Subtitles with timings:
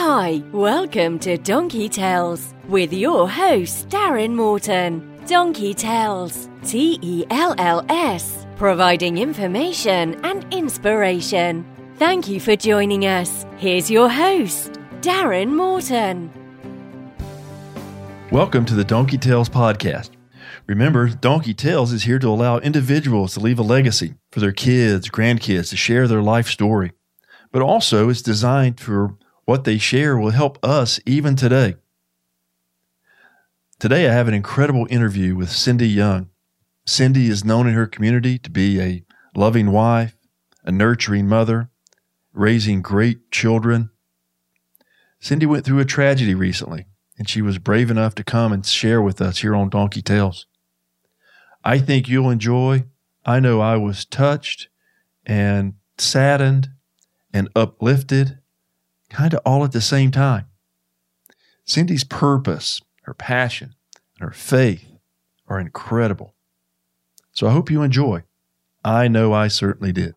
[0.00, 5.20] Hi, welcome to Donkey Tales with your host, Darren Morton.
[5.26, 11.66] Donkey Tales, T E L L S, providing information and inspiration.
[11.96, 13.44] Thank you for joining us.
[13.56, 16.30] Here's your host, Darren Morton.
[18.30, 20.10] Welcome to the Donkey Tales podcast.
[20.68, 25.10] Remember, Donkey Tales is here to allow individuals to leave a legacy for their kids,
[25.10, 26.92] grandkids to share their life story.
[27.50, 29.16] But also, it's designed for
[29.48, 31.74] what they share will help us even today.
[33.78, 36.28] Today, I have an incredible interview with Cindy Young.
[36.84, 39.02] Cindy is known in her community to be a
[39.34, 40.14] loving wife,
[40.64, 41.70] a nurturing mother,
[42.34, 43.88] raising great children.
[45.18, 46.84] Cindy went through a tragedy recently,
[47.16, 50.44] and she was brave enough to come and share with us here on Donkey Tales.
[51.64, 52.84] I think you'll enjoy.
[53.24, 54.68] I know I was touched
[55.24, 56.68] and saddened
[57.32, 58.37] and uplifted
[59.10, 60.46] kind of all at the same time.
[61.64, 63.74] Cindy's purpose, her passion,
[64.18, 64.86] and her faith
[65.46, 66.34] are incredible.
[67.32, 68.24] So I hope you enjoy.
[68.84, 70.14] I know I certainly did.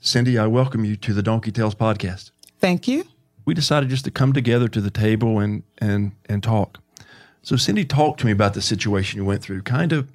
[0.00, 2.30] Cindy, I welcome you to the Donkey Tales podcast.
[2.58, 3.04] Thank you.
[3.44, 6.78] We decided just to come together to the table and and and talk.
[7.42, 9.62] So Cindy talked to me about the situation you went through.
[9.62, 10.10] Kind of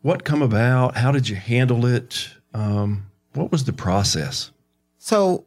[0.00, 0.96] what come about?
[0.96, 2.30] How did you handle it?
[2.54, 4.50] Um, what was the process?
[4.98, 5.44] So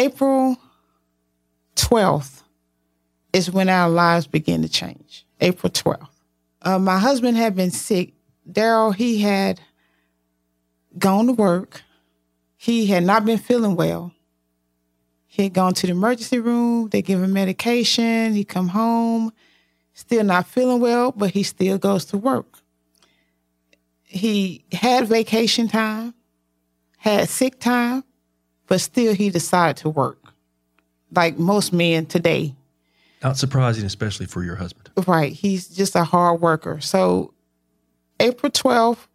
[0.00, 0.56] April
[1.76, 2.42] 12th
[3.34, 5.26] is when our lives begin to change.
[5.42, 6.08] April 12th.
[6.62, 8.14] Uh, my husband had been sick.
[8.50, 9.60] Daryl, he had
[10.98, 11.82] gone to work.
[12.56, 14.14] He had not been feeling well.
[15.26, 16.88] He had gone to the emergency room.
[16.88, 18.32] They give him medication.
[18.32, 19.34] He come home,
[19.92, 22.46] still not feeling well, but he still goes to work.
[24.04, 26.14] He had vacation time,
[26.96, 28.04] had sick time,
[28.70, 30.32] but still he decided to work
[31.12, 32.54] like most men today.
[33.20, 34.90] Not surprising, especially for your husband.
[35.08, 35.32] Right.
[35.32, 36.80] He's just a hard worker.
[36.80, 37.34] So
[38.20, 39.08] April 12th,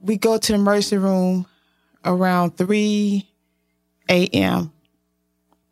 [0.00, 1.46] we go to the emergency room
[2.04, 3.28] around 3
[4.08, 4.72] a.m.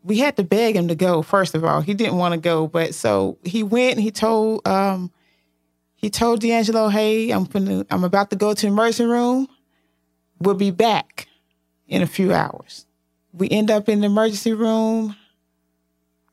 [0.03, 1.79] We had to beg him to go, first of all.
[1.79, 5.09] He didn't want to go, but so he went and he told um
[5.95, 9.47] he told D'Angelo, hey, I'm gonna, I'm about to go to the emergency room.
[10.39, 11.29] We'll be back
[11.91, 12.87] in a few hours.
[13.33, 15.15] We end up in the emergency room.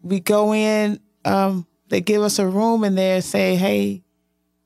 [0.02, 4.02] We go in, um, they give us a room and say, hey,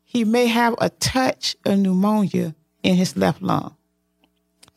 [0.05, 3.75] he may have a touch of pneumonia in his left lung.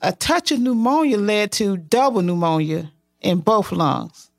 [0.01, 4.31] A touch of pneumonia led to double pneumonia in both lungs.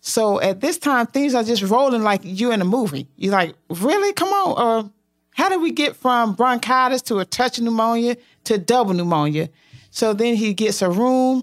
[0.00, 3.08] So at this time, things are just rolling like you in a movie.
[3.16, 4.12] You're like, really?
[4.14, 4.84] Come on.
[4.86, 4.90] Or
[5.32, 9.50] how did we get from bronchitis to a touch of pneumonia to double pneumonia?
[9.98, 11.42] So then he gets a room.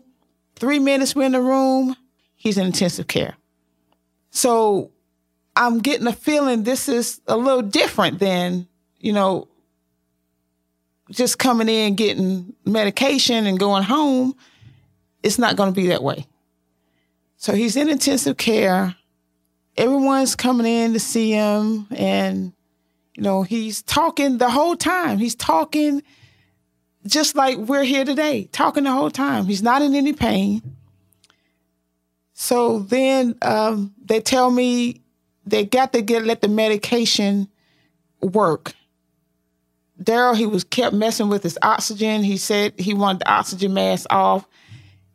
[0.55, 1.93] Three minutes we're in the room,
[2.35, 3.35] he's in intensive care.
[4.29, 4.91] So
[5.57, 9.49] I'm getting a feeling this is a little different than, you know,
[11.11, 14.33] just coming in, getting medication and going home.
[15.21, 16.25] It's not going to be that way.
[17.35, 18.95] So he's in intensive care.
[19.75, 21.87] Everyone's coming in to see him.
[21.93, 22.53] And,
[23.17, 25.17] you know, he's talking the whole time.
[25.17, 26.03] He's talking
[27.07, 29.45] just like we're here today, talking the whole time.
[29.45, 30.61] He's not in any pain.
[32.33, 35.01] So then um, they tell me
[35.45, 37.47] they got to get let the medication
[38.21, 38.73] work.
[40.01, 42.23] Daryl, he was kept messing with his oxygen.
[42.23, 44.45] He said he wanted the oxygen mask off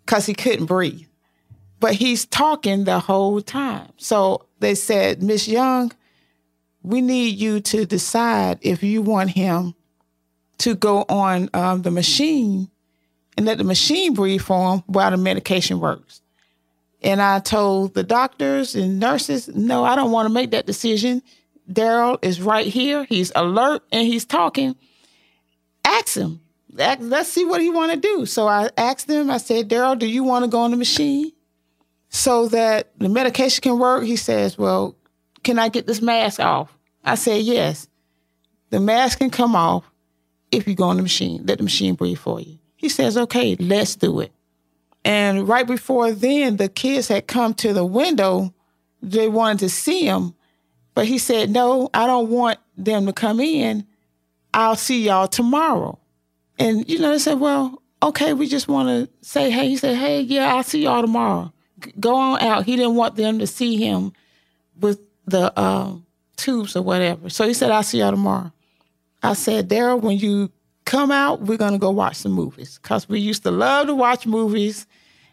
[0.06, 1.06] because he couldn't breathe.
[1.80, 3.92] But he's talking the whole time.
[3.96, 5.92] So they said, Miss Young,
[6.82, 9.74] we need you to decide if you want him
[10.60, 12.70] to go on um, the machine
[13.36, 16.20] and let the machine breathe for him while the medication works.
[17.02, 21.22] And I told the doctors and nurses, no, I don't want to make that decision.
[21.70, 23.04] Daryl is right here.
[23.04, 24.76] He's alert and he's talking.
[25.84, 26.40] Ask him.
[26.72, 28.26] Let's see what he want to do.
[28.26, 31.32] So I asked him, I said, Daryl, do you want to go on the machine
[32.10, 34.04] so that the medication can work?
[34.04, 34.94] He says, well,
[35.42, 36.76] can I get this mask off?
[37.02, 37.88] I said, yes.
[38.68, 39.89] The mask can come off
[40.50, 42.58] if you go on the machine, let the machine breathe for you.
[42.76, 44.32] He says, okay, let's do it.
[45.04, 48.54] And right before then, the kids had come to the window.
[49.02, 50.34] They wanted to see him.
[50.94, 53.86] But he said, no, I don't want them to come in.
[54.52, 55.98] I'll see y'all tomorrow.
[56.58, 59.96] And, you know, they said, well, okay, we just want to say, hey, he said,
[59.96, 61.52] hey, yeah, I'll see y'all tomorrow.
[61.98, 62.64] go on out.
[62.64, 64.12] He didn't want them to see him
[64.78, 65.94] with the uh,
[66.36, 67.30] tubes or whatever.
[67.30, 68.52] So he said, I'll see y'all tomorrow.
[69.22, 70.50] I said, Daryl, when you
[70.84, 73.94] come out, we're going to go watch some movies because we used to love to
[73.94, 74.86] watch movies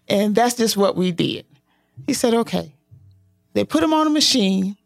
[0.07, 1.45] And that's just what we did.
[2.05, 2.73] He said, okay.
[3.53, 4.77] They put him on a machine.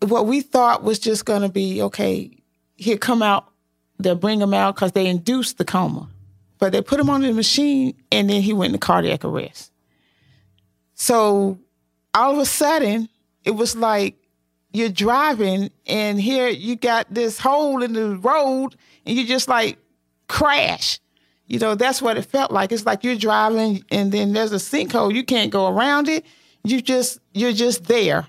[0.00, 2.30] What we thought was just going to be, okay,
[2.76, 3.52] he'll come out,
[3.98, 6.08] they'll bring him out because they induced the coma.
[6.58, 9.70] But they put him on the machine and then he went into cardiac arrest.
[10.94, 11.58] So
[12.14, 13.08] all of a sudden,
[13.44, 14.16] it was like
[14.72, 18.76] you're driving and here you got this hole in the road
[19.06, 19.78] and you just like
[20.28, 20.98] crash.
[21.46, 22.72] You know, that's what it felt like.
[22.72, 25.14] It's like you're driving and then there's a sinkhole.
[25.14, 26.24] You can't go around it.
[26.64, 28.26] You just you're just there.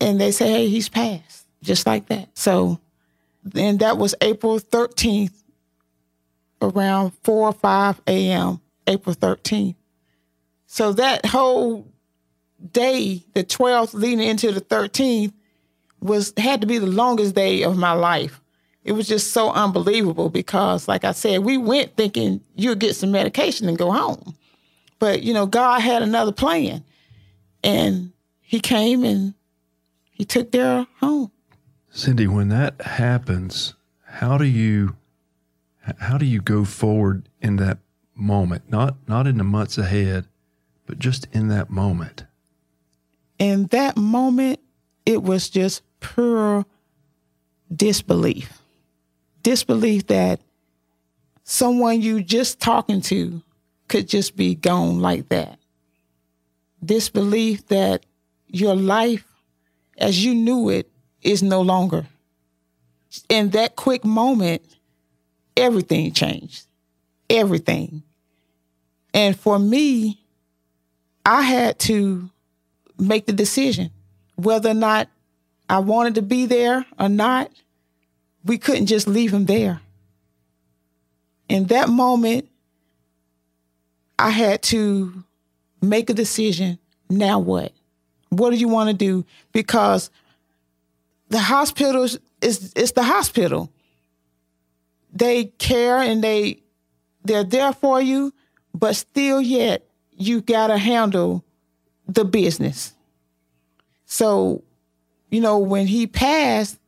[0.00, 1.46] And they say, hey, he's passed.
[1.62, 2.28] Just like that.
[2.38, 2.80] So
[3.44, 5.42] then that was April 13th,
[6.62, 9.74] around 4 or 5 a.m., April 13th.
[10.66, 11.86] So that whole
[12.72, 15.32] day, the 12th leading into the 13th,
[16.00, 18.40] was had to be the longest day of my life.
[18.84, 23.10] It was just so unbelievable because, like I said, we went thinking you'll get some
[23.10, 24.36] medication and go home.
[24.98, 26.84] But, you know, God had another plan.
[27.62, 29.34] And he came and
[30.12, 31.30] he took their home.
[31.90, 33.74] Cindy, when that happens,
[34.04, 34.96] how do you
[35.98, 37.78] how do you go forward in that
[38.14, 38.70] moment?
[38.70, 40.26] Not not in the months ahead,
[40.86, 42.24] but just in that moment.
[43.38, 44.60] In that moment,
[45.06, 46.64] it was just pure
[47.74, 48.60] disbelief.
[49.42, 50.40] Disbelief that
[51.44, 53.42] someone you just talking to
[53.88, 55.58] could just be gone like that.
[56.84, 58.04] Disbelief that
[58.48, 59.24] your life
[59.98, 60.90] as you knew it
[61.22, 62.06] is no longer.
[63.28, 64.62] In that quick moment,
[65.56, 66.66] everything changed.
[67.28, 68.02] Everything.
[69.12, 70.24] And for me,
[71.26, 72.30] I had to
[72.98, 73.90] make the decision
[74.36, 75.08] whether or not
[75.70, 77.48] I wanted to be there or not,
[78.44, 79.80] we couldn't just leave him there.
[81.48, 82.48] In that moment,
[84.18, 85.22] I had to
[85.80, 86.80] make a decision.
[87.08, 87.72] Now what?
[88.30, 89.24] What do you want to do?
[89.52, 90.10] Because
[91.28, 93.72] the hospital is it's the hospital.
[95.12, 96.62] They care and they
[97.22, 98.34] they're there for you,
[98.74, 101.44] but still yet you gotta handle
[102.08, 102.92] the business.
[104.06, 104.64] So
[105.30, 106.78] you know, when he passed,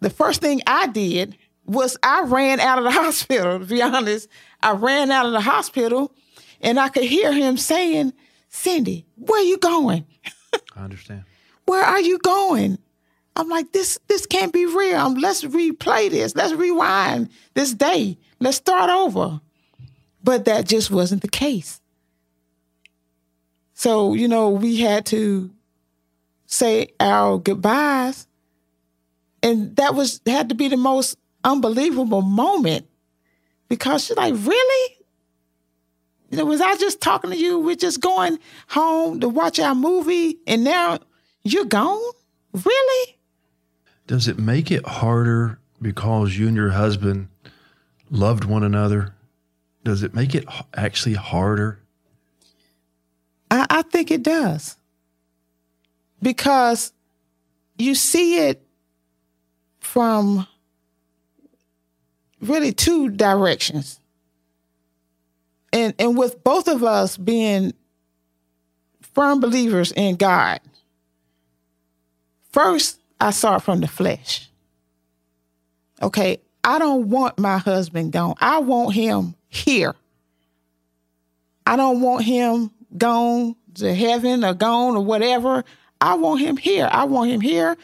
[0.00, 4.28] the first thing I did was I ran out of the hospital, to be honest.
[4.62, 6.12] I ran out of the hospital
[6.60, 8.12] and I could hear him saying,
[8.48, 10.04] Cindy, where are you going?
[10.76, 11.24] I understand.
[11.66, 12.78] Where are you going?
[13.36, 14.98] I'm like, this this can't be real.
[14.98, 16.34] Um, let's replay this.
[16.34, 18.18] Let's rewind this day.
[18.40, 19.40] Let's start over.
[20.22, 21.80] But that just wasn't the case.
[23.72, 25.50] So, you know, we had to
[26.50, 28.26] say our goodbyes.
[29.42, 32.86] And that was had to be the most unbelievable moment
[33.68, 34.96] because she's like, really?
[36.30, 37.58] You know, was I just talking to you?
[37.58, 38.38] We're just going
[38.68, 40.98] home to watch our movie, and now
[41.42, 42.12] you're gone?
[42.52, 43.16] Really?
[44.06, 47.28] Does it make it harder because you and your husband
[48.10, 49.14] loved one another?
[49.82, 50.44] Does it make it
[50.74, 51.80] actually harder?
[53.50, 54.76] I, I think it does
[56.22, 56.92] because
[57.78, 58.62] you see it
[59.80, 60.46] from
[62.40, 64.00] really two directions.
[65.72, 67.74] And and with both of us being
[69.14, 70.60] firm believers in God,
[72.52, 74.48] first I saw it from the flesh.
[76.02, 78.34] Okay, I don't want my husband gone.
[78.40, 79.94] I want him here.
[81.66, 85.64] I don't want him gone to heaven or gone or whatever.
[86.00, 86.88] I want him here.
[86.90, 87.76] I want him here.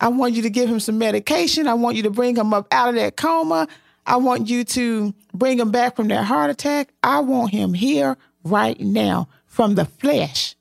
[0.00, 1.66] I want you to give him some medication.
[1.66, 3.68] I want you to bring him up out of that coma.
[4.06, 6.90] I want you to bring him back from that heart attack.
[7.02, 10.56] I want him here right now from the flesh.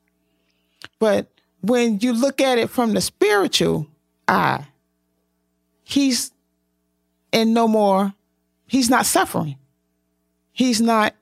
[1.00, 1.28] But
[1.62, 3.88] when you look at it from the spiritual
[4.28, 4.68] eye,
[5.84, 6.32] he's
[7.32, 8.14] in no more,
[8.68, 9.58] he's not suffering.
[10.54, 11.16] He's not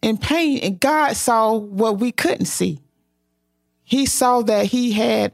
[0.00, 0.60] in pain.
[0.62, 2.80] And God saw what we couldn't see
[3.90, 5.32] he saw that he had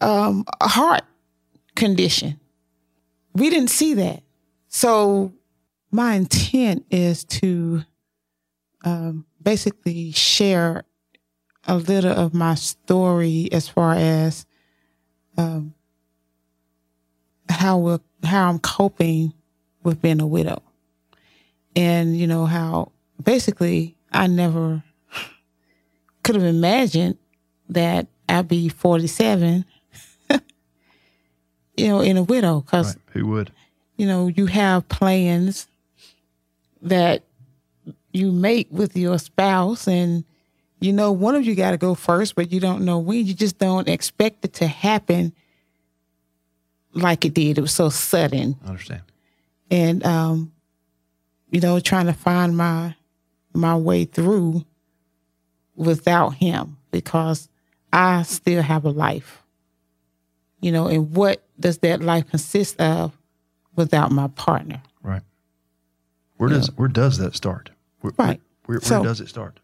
[0.00, 1.02] um, a heart
[1.74, 2.38] condition.
[3.34, 4.22] We didn't see that.
[4.68, 5.32] So
[5.90, 7.82] my intent is to
[8.84, 10.84] um, basically share
[11.66, 14.46] a little of my story as far as
[15.36, 15.74] um,
[17.48, 19.34] how we how I'm coping
[19.82, 20.62] with being a widow,
[21.74, 24.84] and you know how basically I never
[26.22, 27.18] could have imagined
[27.68, 29.64] that I'll be 47,
[31.76, 32.60] you know, in a widow.
[32.60, 33.04] Because, right.
[33.12, 33.52] who would?
[33.96, 35.66] You know, you have plans
[36.82, 37.24] that
[38.12, 40.24] you make with your spouse and
[40.80, 43.26] You know, one of you got to go first, but you don't know when.
[43.26, 45.32] You just don't expect it to happen
[46.92, 47.58] like it did.
[47.58, 48.56] It was so sudden.
[48.64, 49.02] I understand.
[49.70, 50.52] And, um,
[51.50, 52.94] you know, trying to find my
[53.54, 54.64] my way through
[55.74, 57.48] without him because
[57.92, 59.42] I still have a life.
[60.60, 63.16] You know, and what does that life consist of
[63.76, 64.82] without my partner?
[65.02, 65.22] Right.
[66.36, 67.70] Where does where does that start?
[68.00, 68.40] Where, Right.
[68.66, 69.60] Where, where So- does it start?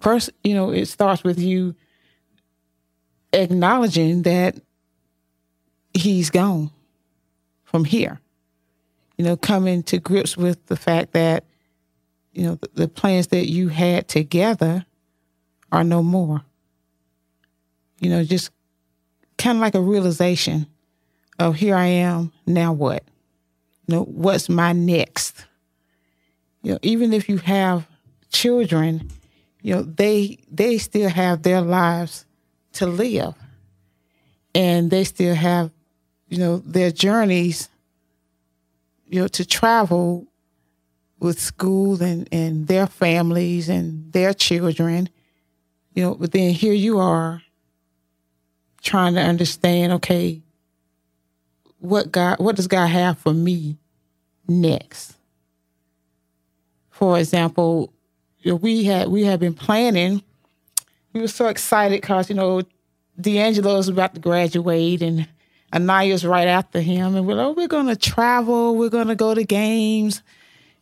[0.00, 1.74] First, you know, it starts with you
[3.32, 4.56] acknowledging that
[5.92, 6.70] he's gone
[7.64, 8.20] from here.
[9.16, 11.44] You know, coming to grips with the fact that,
[12.32, 14.84] you know, the, the plans that you had together
[15.72, 16.42] are no more.
[18.00, 18.50] You know, just
[19.38, 20.66] kind of like a realization
[21.38, 23.04] of here I am, now what?
[23.86, 25.44] You know, what's my next?
[26.62, 27.86] You know, even if you have
[28.30, 29.10] children,
[29.62, 32.24] you know, they they still have their lives
[32.74, 33.34] to live.
[34.54, 35.72] And they still have,
[36.28, 37.68] you know, their journeys,
[39.06, 40.26] you know, to travel
[41.18, 45.08] with school and, and their families and their children.
[45.94, 47.42] You know, but then here you are
[48.84, 50.42] trying to understand, okay,
[51.80, 53.76] what God what does God have for me
[54.48, 55.14] next?
[56.90, 57.92] For example,
[58.44, 60.22] we had we had been planning.
[61.12, 62.62] We were so excited because you know
[63.20, 65.28] D'Angelo is about to graduate and
[65.72, 68.76] Anaya's right after him, and we're like, oh, we're gonna travel.
[68.76, 70.22] We're gonna go to games.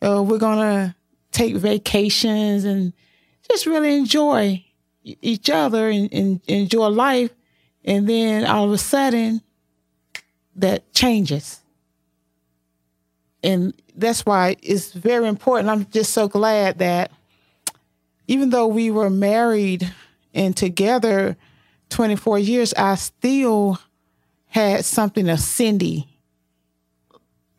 [0.02, 0.94] Uh, we're gonna
[1.32, 2.92] take vacations and
[3.50, 4.64] just really enjoy
[5.02, 7.30] each other and, and enjoy life.
[7.84, 9.42] And then all of a sudden,
[10.56, 11.60] that changes.
[13.42, 15.68] And that's why it's very important.
[15.68, 17.10] I'm just so glad that
[18.28, 19.92] even though we were married
[20.32, 21.36] and together
[21.90, 23.78] 24 years, I still
[24.46, 26.08] had something of Cindy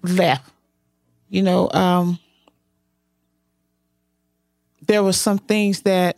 [0.02, 0.50] left.
[1.30, 2.20] You know, um,
[4.86, 6.18] there were some things that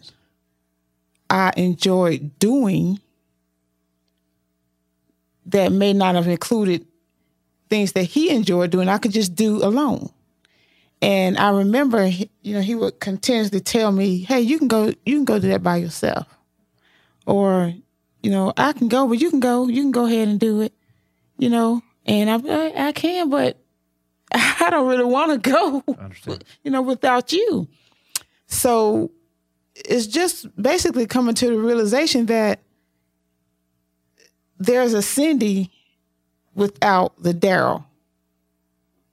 [1.30, 3.00] I enjoyed doing
[5.48, 6.86] that may not have included
[7.70, 8.90] things that he enjoyed doing.
[8.90, 10.10] I could just do alone.
[11.02, 15.18] And I remember, you know, he would continuously tell me, "Hey, you can go, you
[15.18, 16.28] can go do that by yourself,"
[17.26, 17.74] or,
[18.24, 20.62] you know, I can go, but you can go, you can go ahead and do
[20.62, 20.74] it,
[21.38, 21.82] you know.
[22.06, 23.58] And I, I, I can, but
[24.32, 25.84] I don't really want to go,
[26.64, 27.68] you know, without you.
[28.48, 29.12] So
[29.76, 32.62] it's just basically coming to the realization that
[34.58, 35.72] there's a Cindy
[36.54, 37.86] without the Daryl.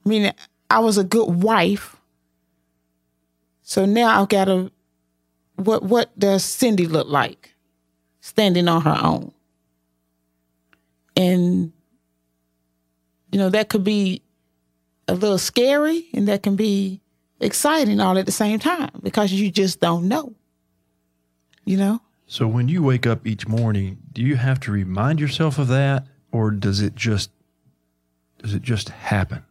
[0.04, 0.32] I mean,
[0.70, 1.96] I was a good wife.
[3.62, 4.70] So now I've got to.
[5.56, 7.54] What what does Cindy look like,
[8.20, 9.32] standing on her own?
[11.14, 11.72] And
[13.30, 14.22] you know that could be
[15.08, 17.00] a little scary, and that can be
[17.40, 20.34] exciting all at the same time because you just don't know.
[21.64, 22.00] You know.
[22.32, 26.06] So when you wake up each morning, do you have to remind yourself of that,
[26.30, 27.30] or does it just
[28.38, 29.44] does it just happen?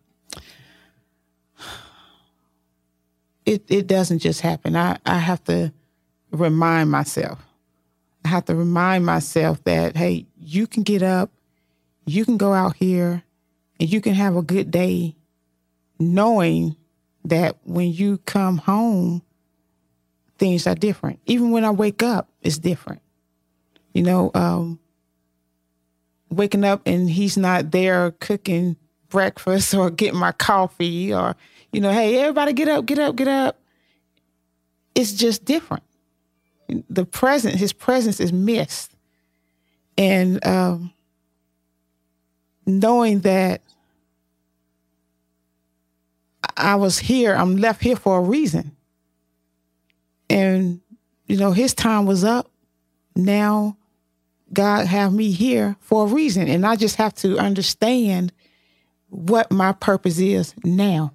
[3.45, 4.75] it it doesn't just happen.
[4.75, 5.71] I, I have to
[6.31, 7.45] remind myself.
[8.25, 11.29] I have to remind myself that hey, you can get up,
[12.07, 13.21] you can go out here,
[13.79, 15.15] and you can have a good day,
[15.99, 16.75] knowing
[17.25, 19.21] that when you come home,
[20.41, 21.19] things are different.
[21.27, 23.03] Even when I wake up, it's different.
[23.93, 24.79] You know, um,
[26.31, 28.75] waking up and he's not there cooking
[29.09, 31.35] breakfast or getting my coffee or,
[31.71, 33.59] you know, hey, everybody get up, get up, get up.
[34.95, 35.83] It's just different.
[36.89, 38.95] The present, his presence is missed.
[39.95, 40.91] And um,
[42.65, 43.61] knowing that
[46.57, 48.75] I was here, I'm left here for a reason.
[50.31, 50.79] And,
[51.27, 52.49] you know, his time was up.
[53.15, 53.77] Now
[54.53, 56.47] God have me here for a reason.
[56.47, 58.31] And I just have to understand
[59.09, 61.13] what my purpose is now.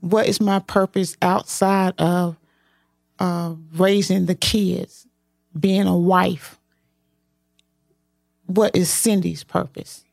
[0.00, 2.36] What is my purpose outside of
[3.18, 5.06] uh, raising the kids,
[5.58, 6.58] being a wife?
[8.46, 10.04] What is Cindy's purpose?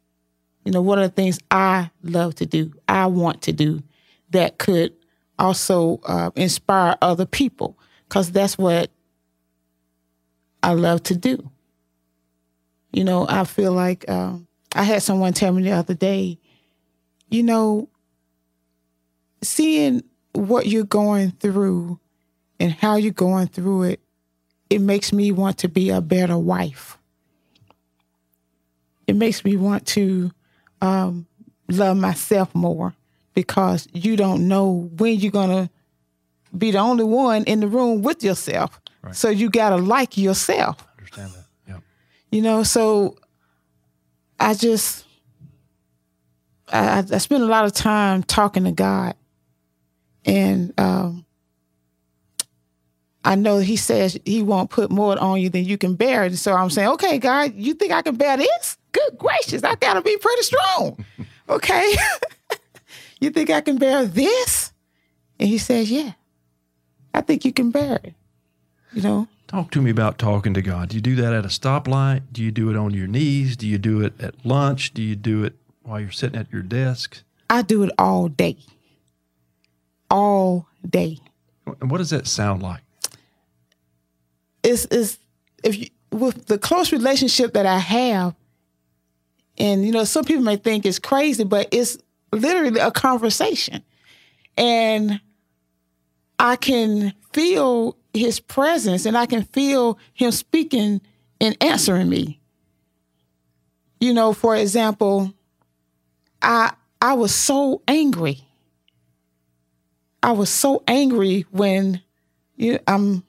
[0.66, 3.84] You know, what are the things I love to do, I want to do
[4.32, 4.94] that could
[5.38, 7.78] also uh, inspire other people?
[8.08, 8.92] Because that's what
[10.64, 11.50] I love to do.
[12.92, 16.40] You know, I feel like um, I had someone tell me the other day,
[17.30, 17.90] you know,
[19.42, 22.00] seeing what you're going through
[22.60, 24.00] and how you're going through it
[24.70, 26.98] it makes me want to be a better wife.
[29.08, 30.32] It makes me want to
[30.82, 31.28] um,
[31.70, 32.96] love myself more
[33.36, 35.70] because you don't know when you're to
[36.58, 38.82] be the only one in the room with yourself.
[39.04, 39.16] Right.
[39.16, 40.78] So you got to like yourself.
[40.88, 41.46] I understand that.
[41.68, 41.80] Yeah.
[42.32, 43.18] You know, so
[44.40, 45.06] I just
[46.70, 49.16] I, I spend a lot of time talking to God,
[50.26, 51.26] and um,
[53.24, 56.24] I know He says He won't put more on you than you can bear.
[56.24, 58.78] And so I'm saying, okay, God, you think I can bear this?
[58.92, 61.06] Good gracious, I gotta be pretty strong.
[61.48, 61.96] Okay,
[63.20, 64.72] you think I can bear this?
[65.40, 66.14] And He says, yeah,
[67.14, 68.14] I think you can bear it.
[68.94, 70.90] You know, Talk to me about talking to God.
[70.90, 72.24] Do you do that at a stoplight?
[72.32, 73.56] Do you do it on your knees?
[73.56, 74.94] Do you do it at lunch?
[74.94, 75.54] Do you do it
[75.84, 77.22] while you're sitting at your desk?
[77.50, 78.58] I do it all day.
[80.10, 81.20] All day.
[81.80, 82.82] And what does that sound like?
[84.64, 85.20] It's is
[85.64, 88.34] if you with the close relationship that I have,
[89.60, 91.98] and you know, some people may think it's crazy, but it's
[92.36, 93.84] literally a conversation.
[94.58, 95.20] And
[96.40, 101.02] I can feel his presence and I can feel him speaking
[101.42, 102.40] and answering me.
[104.00, 105.34] You know, for example,
[106.42, 108.42] I I was so angry.
[110.24, 112.02] I was so angry when
[112.56, 113.24] you know, I'm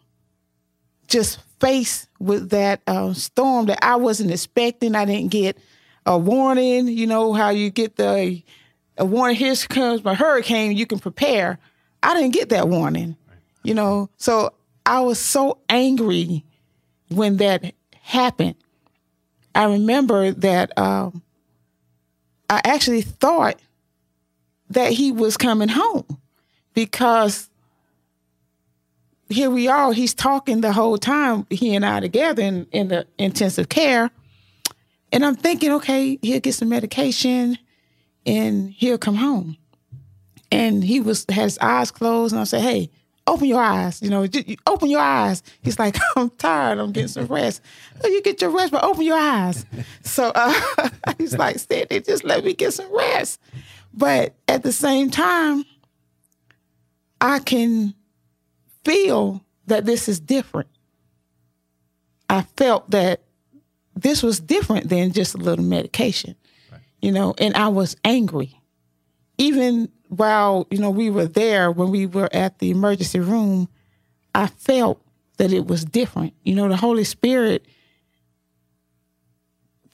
[1.09, 4.95] just faced with that uh, storm that I wasn't expecting.
[4.95, 5.59] I didn't get
[6.05, 6.89] a warning.
[6.89, 8.43] You know how you get the
[8.99, 9.37] a warning.
[9.37, 10.77] Here comes my hurricane.
[10.77, 11.59] You can prepare.
[12.03, 13.17] I didn't get that warning.
[13.63, 16.45] You know, so I was so angry
[17.09, 18.55] when that happened.
[19.55, 21.23] I remember that um,
[22.49, 23.59] I actually thought
[24.71, 26.05] that he was coming home
[26.75, 27.49] because
[29.29, 29.93] here we are.
[29.93, 34.11] He's talking the whole time, he and I together in, in the intensive care.
[35.11, 37.59] And I'm thinking, okay, he'll get some medication
[38.27, 39.57] and he'll come home.
[40.51, 42.91] And he was had his eyes closed, and I said, "Hey,
[43.27, 44.03] open your eyes.
[44.03, 44.27] You know,
[44.67, 46.79] open your eyes." He's like, "I'm tired.
[46.79, 47.63] I'm getting some rest."
[48.03, 49.65] Oh, you get your rest, but open your eyes.
[50.03, 53.41] so uh, he's like, "Steady, just let me get some rest."
[53.93, 55.65] But at the same time,
[57.21, 57.95] I can
[58.85, 60.69] feel that this is different.
[62.29, 63.23] I felt that
[63.95, 66.37] this was different than just a little medication,
[67.07, 68.61] you know, and I was angry.
[69.39, 73.69] Even while, you know, we were there when we were at the emergency room,
[74.35, 75.01] I felt
[75.37, 76.35] that it was different.
[76.43, 77.65] You know, the Holy Spirit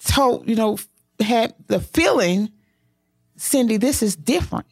[0.03, 0.79] told, you know,
[1.21, 2.51] had the feeling,
[3.37, 4.65] Cindy, this is different.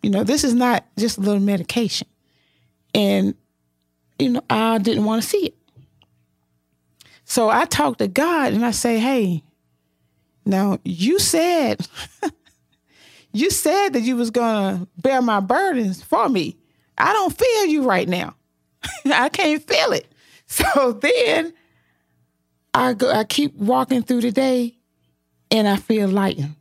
[0.00, 2.06] You know, this is not just a little medication.
[2.94, 3.34] And,
[4.16, 5.56] you know, I didn't want to see it.
[7.24, 9.42] So I talked to God and I say, hey,
[10.48, 11.86] now you said,
[13.32, 16.56] you said that you was gonna bear my burdens for me.
[16.96, 18.34] I don't feel you right now.
[19.04, 20.06] I can't feel it.
[20.50, 21.52] So then
[22.72, 24.78] I go I keep walking through the day
[25.50, 26.56] and I feel lightened.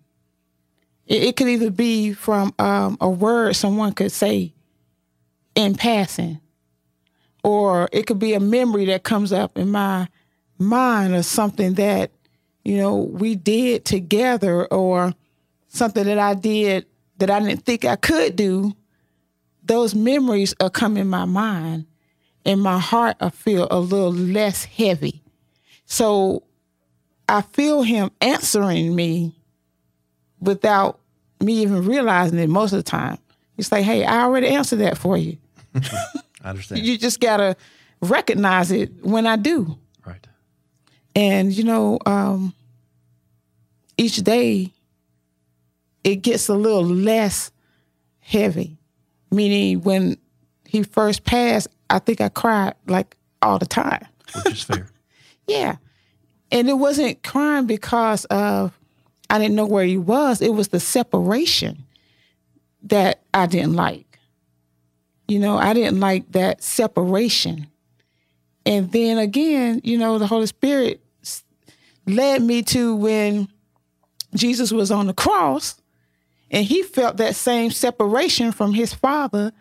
[1.06, 4.54] It, it could either be from um, a word someone could say
[5.56, 6.42] in passing,
[7.46, 10.08] or it could be a memory that comes up in my
[10.60, 12.12] mind or something that,
[12.68, 15.14] you know, we did together or
[15.70, 16.86] something that I did
[17.18, 18.76] that I didn't think I could do.
[19.64, 21.86] Those memories are come in my mind
[22.44, 25.24] and my heart I feel a little less heavy.
[25.86, 26.44] So
[27.30, 29.34] I feel him answering me
[30.42, 31.00] without
[31.40, 33.18] me even realizing it most of the time.
[33.56, 35.38] It's like, hey, I already answered that for you.
[36.44, 36.86] I understand.
[36.86, 37.56] You just gotta
[38.02, 39.78] recognize it when I do.
[40.06, 40.28] right.
[41.16, 42.54] And you know, um,
[43.98, 44.72] each day
[46.04, 47.52] it gets a little less
[48.20, 48.78] heavy.
[49.30, 50.18] Meaning, when
[50.66, 54.06] he first passed, I think I cried like all the time.
[54.44, 54.90] Which is fair.
[55.48, 55.78] Yeah.
[56.52, 58.78] And it wasn't crying because of
[59.30, 60.42] I didn't know where he was.
[60.42, 61.86] It was the separation
[62.84, 64.20] that I didn't like.
[65.30, 67.68] You know, I didn't like that separation.
[68.66, 71.02] And then again, you know, the Holy Spirit
[72.06, 73.48] led me to when
[74.38, 75.76] Jesus was on the cross
[76.50, 79.52] and he felt that same separation from his father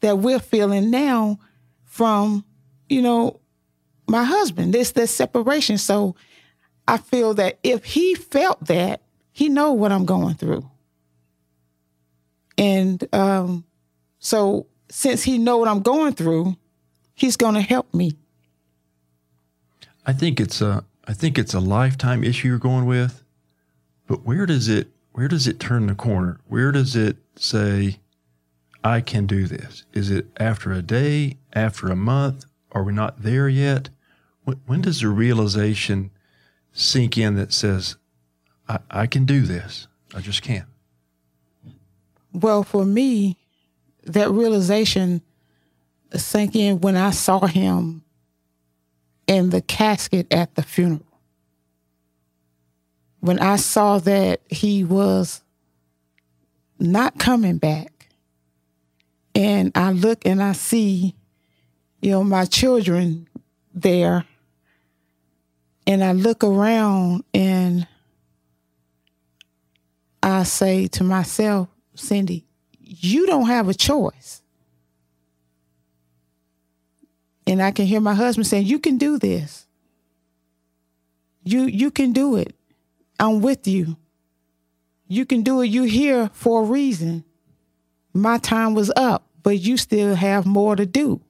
[0.00, 1.38] that we're feeling now
[1.84, 2.44] from,
[2.88, 3.40] you know,
[4.08, 4.72] my husband.
[4.72, 5.78] This this separation.
[5.78, 6.14] So
[6.86, 10.68] I feel that if he felt that, he know what I'm going through.
[12.56, 13.64] And um,
[14.18, 16.56] so since he know what I'm going through,
[17.14, 18.16] he's gonna help me.
[20.06, 23.22] I think it's a I think it's a lifetime issue you're going with.
[24.06, 26.40] But where does it where does it turn the corner?
[26.46, 28.00] Where does it say
[28.84, 29.84] I can do this?
[29.94, 32.44] Is it after a day, after a month?
[32.72, 33.88] Are we not there yet?
[34.44, 36.10] When, when does the realization
[36.72, 37.96] sink in that says
[38.68, 39.88] I, I can do this?
[40.14, 40.68] I just can't.
[42.32, 43.38] Well, for me,
[44.04, 45.22] that realization
[46.14, 48.04] sank in when I saw him
[49.26, 51.05] in the casket at the funeral.
[53.26, 55.42] When I saw that he was
[56.78, 58.08] not coming back,
[59.34, 61.16] and I look and I see,
[62.00, 63.26] you know, my children
[63.74, 64.24] there,
[65.88, 67.88] and I look around and
[70.22, 72.46] I say to myself, Cindy,
[72.78, 74.40] you don't have a choice.
[77.44, 79.66] And I can hear my husband saying, You can do this.
[81.42, 82.55] You you can do it.
[83.18, 83.96] I'm with you.
[85.08, 85.66] You can do it.
[85.66, 87.24] You're here for a reason.
[88.12, 91.20] My time was up, but you still have more to do.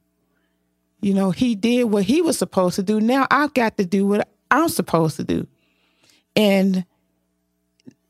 [1.01, 3.01] You know, he did what he was supposed to do.
[3.01, 5.47] Now I've got to do what I'm supposed to do.
[6.35, 6.85] And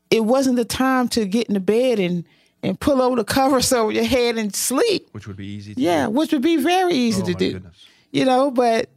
[0.09, 2.25] it wasn't the time to get in the bed and
[2.63, 5.09] and pull over the covers over your head and sleep.
[5.11, 5.73] Which would be easy.
[5.77, 6.11] yeah, do.
[6.11, 7.53] which would be very easy oh, to do.
[7.53, 7.85] Goodness.
[8.11, 8.89] You know, but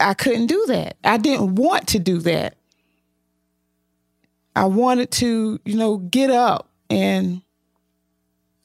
[0.00, 0.96] I couldn't do that.
[1.04, 2.56] I didn't want to do that.
[4.56, 7.42] I wanted to, you know, get up and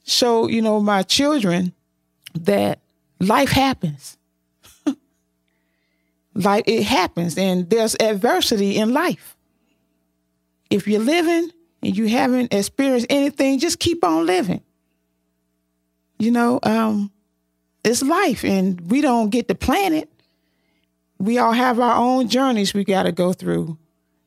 [0.04, 1.72] show, you know, my children
[2.34, 2.80] that
[3.18, 4.16] life happens.
[6.34, 9.36] like it happens and there's adversity in life.
[10.70, 11.50] If you're living
[11.82, 14.62] and you haven't experienced anything, just keep on living.
[16.18, 17.10] You know, um,
[17.84, 20.08] it's life and we don't get to plan it.
[21.18, 23.76] We all have our own journeys we got to go through.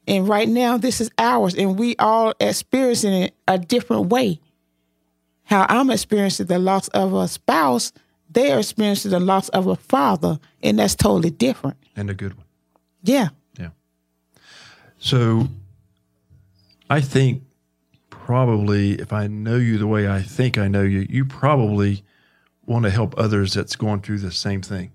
[0.07, 4.39] And right now, this is ours, and we all experiencing it a different way.
[5.45, 7.93] How I'm experiencing the loss of a spouse,
[8.29, 11.77] they are experiencing the loss of a father, and that's totally different.
[11.95, 12.45] And a good one.
[13.03, 13.29] Yeah.
[13.57, 13.69] Yeah.
[14.97, 15.47] So
[16.89, 17.43] I think
[18.09, 22.03] probably if I know you the way I think I know you, you probably
[22.65, 24.91] want to help others that's going through the same thing.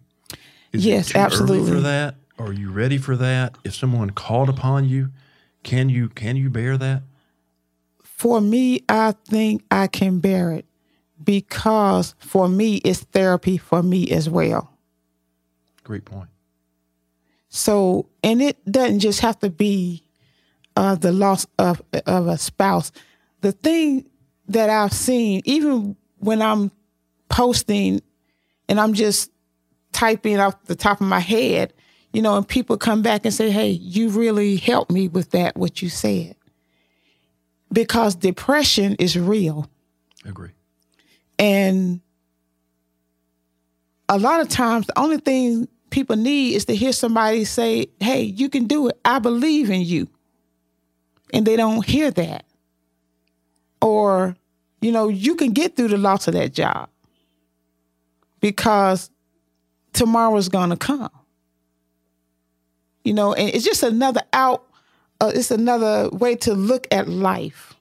[0.72, 1.70] Is yes, absolutely.
[1.70, 2.14] For that?
[2.38, 3.56] Are you ready for that?
[3.64, 5.10] If someone called upon you,
[5.64, 7.02] can you can you bear that?
[8.02, 10.64] For me, I think I can bear it
[11.22, 14.72] because for me, it's therapy for me as well.
[15.82, 16.28] Great point.
[17.48, 20.04] So, and it doesn't just have to be
[20.76, 22.92] uh, the loss of of a spouse.
[23.40, 24.08] The thing
[24.48, 26.70] that I've seen, even when I'm
[27.28, 28.00] posting
[28.68, 29.30] and I'm just
[29.92, 31.72] typing off the top of my head,
[32.12, 35.56] you know, and people come back and say, "Hey, you really helped me with that
[35.56, 36.34] what you said."
[37.72, 39.70] Because depression is real.
[40.24, 40.50] I Agree.
[41.38, 42.00] And
[44.08, 48.22] a lot of times, the only thing people need is to hear somebody say, Hey,
[48.22, 48.98] you can do it.
[49.04, 50.08] I believe in you.
[51.32, 52.44] And they don't hear that.
[53.80, 54.36] Or,
[54.80, 56.88] you know, you can get through the loss of that job
[58.40, 59.10] because
[59.92, 61.10] tomorrow's going to come.
[63.04, 64.66] You know, and it's just another out,
[65.20, 67.74] uh, it's another way to look at life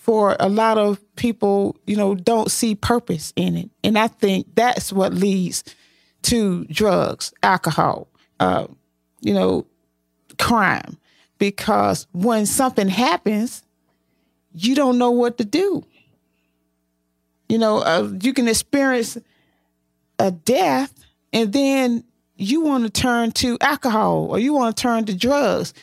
[0.00, 3.70] for a lot of people, you know, don't see purpose in it.
[3.84, 5.62] And I think that's what leads
[6.22, 8.08] to drugs, alcohol,
[8.40, 8.66] uh,
[9.20, 9.66] you know,
[10.38, 10.96] crime.
[11.38, 13.62] Because when something happens,
[14.52, 15.84] you don't know what to do.
[17.48, 19.18] You know, uh, you can experience
[20.18, 20.94] a death
[21.32, 22.04] and then
[22.40, 25.74] you want to turn to alcohol or you want to turn to drugs.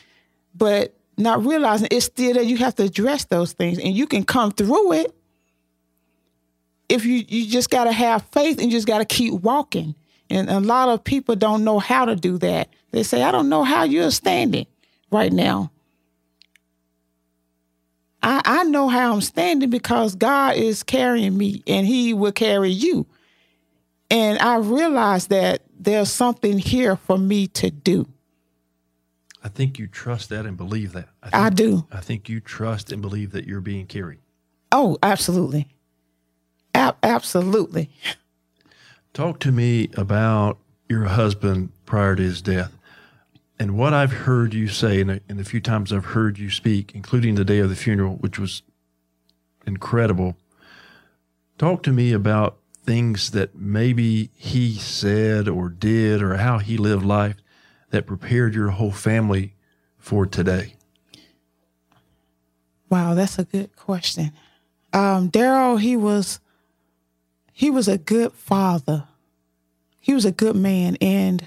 [0.54, 4.24] But not realizing it's still that you have to address those things and you can
[4.24, 5.14] come through it
[6.88, 9.94] if you you just got to have faith and you just got to keep walking.
[10.30, 12.68] And a lot of people don't know how to do that.
[12.90, 14.66] They say i don't know how you're standing
[15.10, 15.70] right now.
[18.22, 22.70] I i know how i'm standing because god is carrying me and he will carry
[22.70, 23.06] you
[24.10, 28.06] and i realized that there's something here for me to do
[29.42, 31.08] I think you trust that and believe that.
[31.22, 31.86] I, think, I do.
[31.92, 34.18] I think you trust and believe that you're being carried.
[34.72, 35.68] Oh, absolutely.
[36.74, 37.88] A- absolutely.
[39.14, 42.76] Talk to me about your husband prior to his death
[43.58, 47.34] and what I've heard you say, and the, few times I've heard you speak, including
[47.34, 48.62] the day of the funeral, which was
[49.66, 50.36] incredible.
[51.58, 52.57] Talk to me about
[52.88, 57.36] things that maybe he said or did or how he lived life
[57.90, 59.54] that prepared your whole family
[59.98, 60.72] for today?
[62.88, 64.32] Wow, that's a good question.
[64.94, 66.40] Um, Daryl, he was
[67.52, 69.06] he was a good father.
[70.00, 71.46] He was a good man, and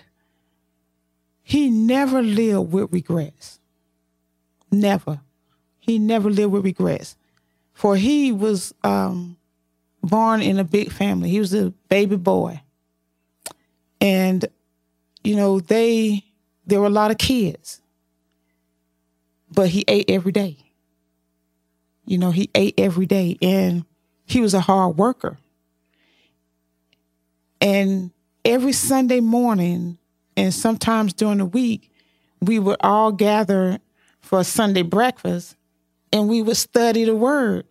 [1.41, 3.59] he never lived with regrets.
[4.71, 5.21] Never.
[5.79, 7.17] He never lived with regrets.
[7.73, 9.37] For he was um,
[10.03, 11.29] born in a big family.
[11.29, 12.61] He was a baby boy.
[13.99, 14.45] And,
[15.23, 16.23] you know, they
[16.65, 17.81] there were a lot of kids.
[19.53, 20.57] But he ate every day.
[22.05, 23.85] You know, he ate every day and
[24.25, 25.37] he was a hard worker.
[27.59, 28.11] And
[28.43, 29.97] every Sunday morning
[30.35, 31.91] and sometimes during the week,
[32.39, 33.79] we would all gather
[34.21, 35.55] for a Sunday breakfast
[36.11, 37.65] and we would study the word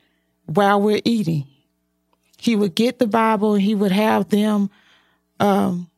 [0.47, 1.47] while we're eating.
[2.41, 4.71] He would get the Bible and he would have them
[5.39, 5.91] um,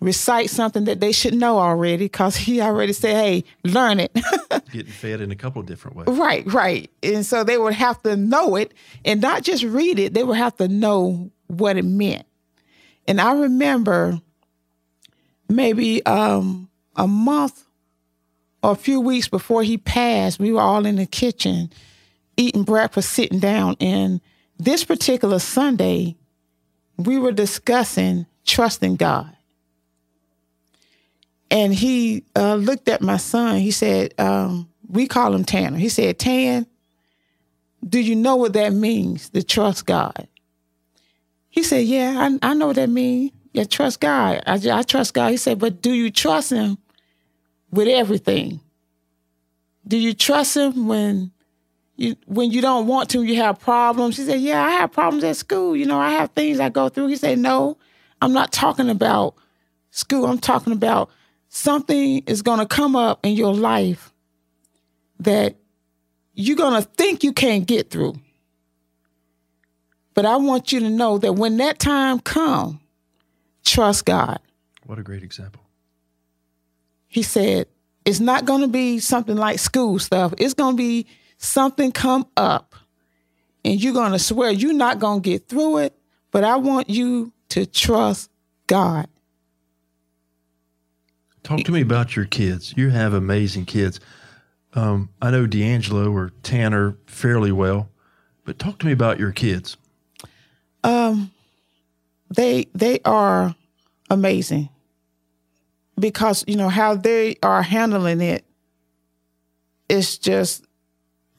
[0.00, 4.12] recite something that they should know already because he already said, hey, learn it.
[4.70, 6.06] Getting fed in a couple of different ways.
[6.08, 6.90] Right, right.
[7.02, 8.72] And so they would have to know it
[9.04, 12.26] and not just read it, they would have to know what it meant.
[13.08, 14.20] And I remember
[15.48, 17.64] maybe um, a month
[18.62, 21.70] or a few weeks before he passed, we were all in the kitchen
[22.36, 23.76] eating breakfast, sitting down.
[23.80, 24.20] And
[24.58, 26.16] this particular Sunday,
[26.96, 29.34] we were discussing trusting God.
[31.50, 33.58] And he uh, looked at my son.
[33.58, 35.78] He said, um, We call him Tanner.
[35.78, 36.66] He said, Tan,
[37.86, 40.28] do you know what that means to trust God?
[41.48, 43.32] He said, Yeah, I, I know what that means.
[43.52, 44.42] Yeah, trust God.
[44.46, 45.30] I, I trust God.
[45.30, 46.76] He said, But do you trust Him
[47.70, 48.60] with everything?
[49.86, 51.30] Do you trust Him when
[51.96, 54.16] you when you don't want to, you have problems?
[54.16, 55.76] He said, Yeah, I have problems at school.
[55.76, 57.08] You know, I have things I go through.
[57.08, 57.78] He said, No,
[58.20, 59.34] I'm not talking about
[59.90, 60.26] school.
[60.26, 61.10] I'm talking about
[61.48, 64.12] something is going to come up in your life
[65.20, 65.54] that
[66.34, 68.14] you're going to think you can't get through.
[70.14, 72.78] But I want you to know that when that time comes,
[73.64, 74.38] trust God.
[74.86, 75.62] What a great example.
[77.06, 77.66] He said,
[78.04, 80.34] it's not going to be something like school stuff.
[80.38, 81.06] It's going to be
[81.44, 82.74] something come up
[83.64, 85.96] and you're going to swear you're not going to get through it,
[86.30, 88.30] but I want you to trust
[88.66, 89.08] God.
[91.42, 92.74] Talk to me about your kids.
[92.76, 94.00] You have amazing kids.
[94.72, 97.90] Um, I know D'Angelo or Tanner fairly well,
[98.44, 99.76] but talk to me about your kids.
[100.82, 101.30] Um,
[102.30, 103.54] they they are
[104.10, 104.70] amazing
[105.98, 108.44] because you know how they are handling it.
[109.88, 110.64] it is just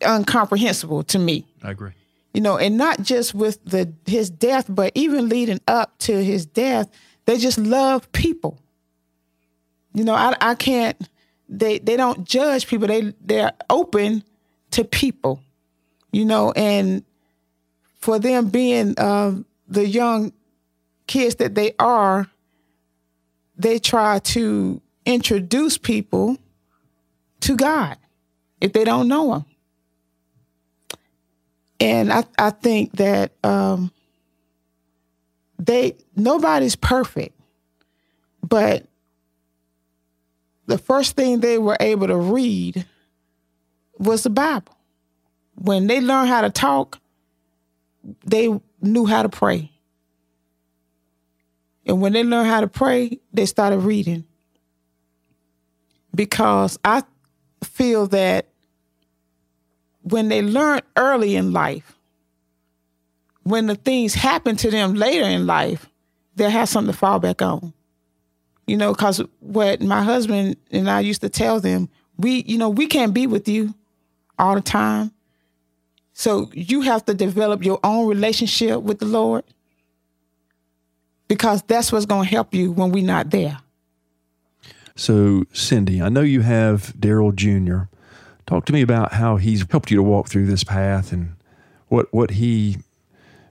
[0.01, 1.45] incomprehensible to me.
[1.63, 1.91] I agree.
[2.34, 6.45] You know, and not just with the his death, but even leading up to his
[6.45, 6.89] death,
[7.25, 8.60] they just love people.
[9.93, 10.97] You know, I I can't.
[11.47, 12.88] They they don't judge people.
[12.88, 14.23] They they're open
[14.71, 15.41] to people.
[16.12, 17.03] You know, and
[17.99, 19.36] for them being uh,
[19.67, 20.34] the young
[21.08, 22.27] kids that they are,
[23.58, 26.38] they try to introduce people
[27.41, 27.97] to God
[28.60, 29.45] if they don't know Him.
[31.79, 33.91] And I, I think that um,
[35.59, 37.38] they nobody's perfect,
[38.41, 38.85] but
[40.67, 42.85] the first thing they were able to read
[43.97, 44.75] was the Bible.
[45.55, 46.99] When they learned how to talk,
[48.25, 48.49] they
[48.81, 49.71] knew how to pray.
[51.85, 54.25] And when they learned how to pray, they started reading.
[56.13, 57.03] Because I
[57.63, 58.47] feel that
[60.05, 61.97] when they learn early in life,
[63.43, 65.89] when the things happen to them later in life,
[66.35, 67.73] they'll have something to fall back on.
[68.67, 72.69] You know, because what my husband and I used to tell them, we, you know,
[72.69, 73.73] we can't be with you
[74.37, 75.11] all the time.
[76.13, 79.43] So you have to develop your own relationship with the Lord
[81.27, 83.57] because that's what's going to help you when we're not there.
[84.95, 87.89] So, Cindy, I know you have Daryl Jr.
[88.47, 91.36] Talk to me about how he's helped you to walk through this path and
[91.88, 92.77] what what he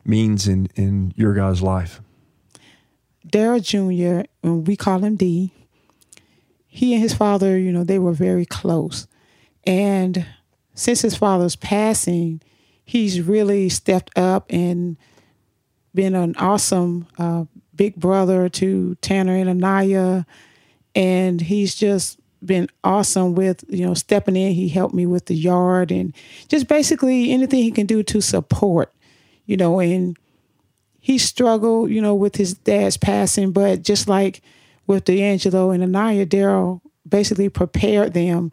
[0.04, 2.00] means in in your guys' life.
[3.26, 5.52] Daryl Jr., we call him D,
[6.66, 9.06] he and his father, you know, they were very close.
[9.64, 10.26] And
[10.74, 12.42] since his father's passing,
[12.84, 14.96] he's really stepped up and
[15.94, 20.26] been an awesome uh, big brother to Tanner and Anaya.
[20.96, 24.52] And he's just been awesome with, you know, stepping in.
[24.52, 26.14] He helped me with the yard and
[26.48, 28.92] just basically anything he can do to support,
[29.46, 30.16] you know, and
[31.00, 34.42] he struggled, you know, with his dad's passing, but just like
[34.86, 38.50] with D'Angelo and Anaya, Daryl basically prepared them,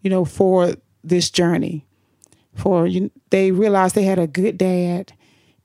[0.00, 0.74] you know, for
[1.04, 1.86] this journey.
[2.54, 5.12] For you, they realized they had a good dad,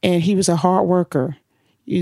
[0.02, 1.36] and he was a hard worker.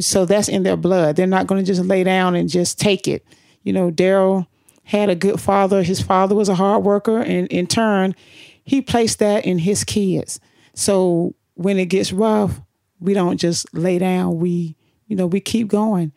[0.02, 1.16] So that's in their blood.
[1.16, 3.26] They're not going to just lay down and just take it.
[3.64, 4.48] You know, Daryl
[4.86, 5.84] had a good father.
[5.84, 8.16] His father was a hard worker, and in turn,
[8.64, 10.40] he placed that in his kids.
[10.74, 12.62] So when it gets rough,
[13.00, 14.40] we don't just lay down.
[14.40, 14.76] We,
[15.08, 16.14] you know, we keep going.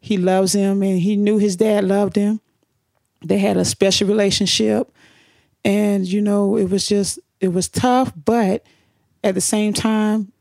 [0.00, 2.40] He loves him, and he knew his dad loved him.
[3.24, 4.92] They had a special relationship,
[5.64, 8.64] and you know, it was just it was tough, but
[9.22, 10.32] at the same time,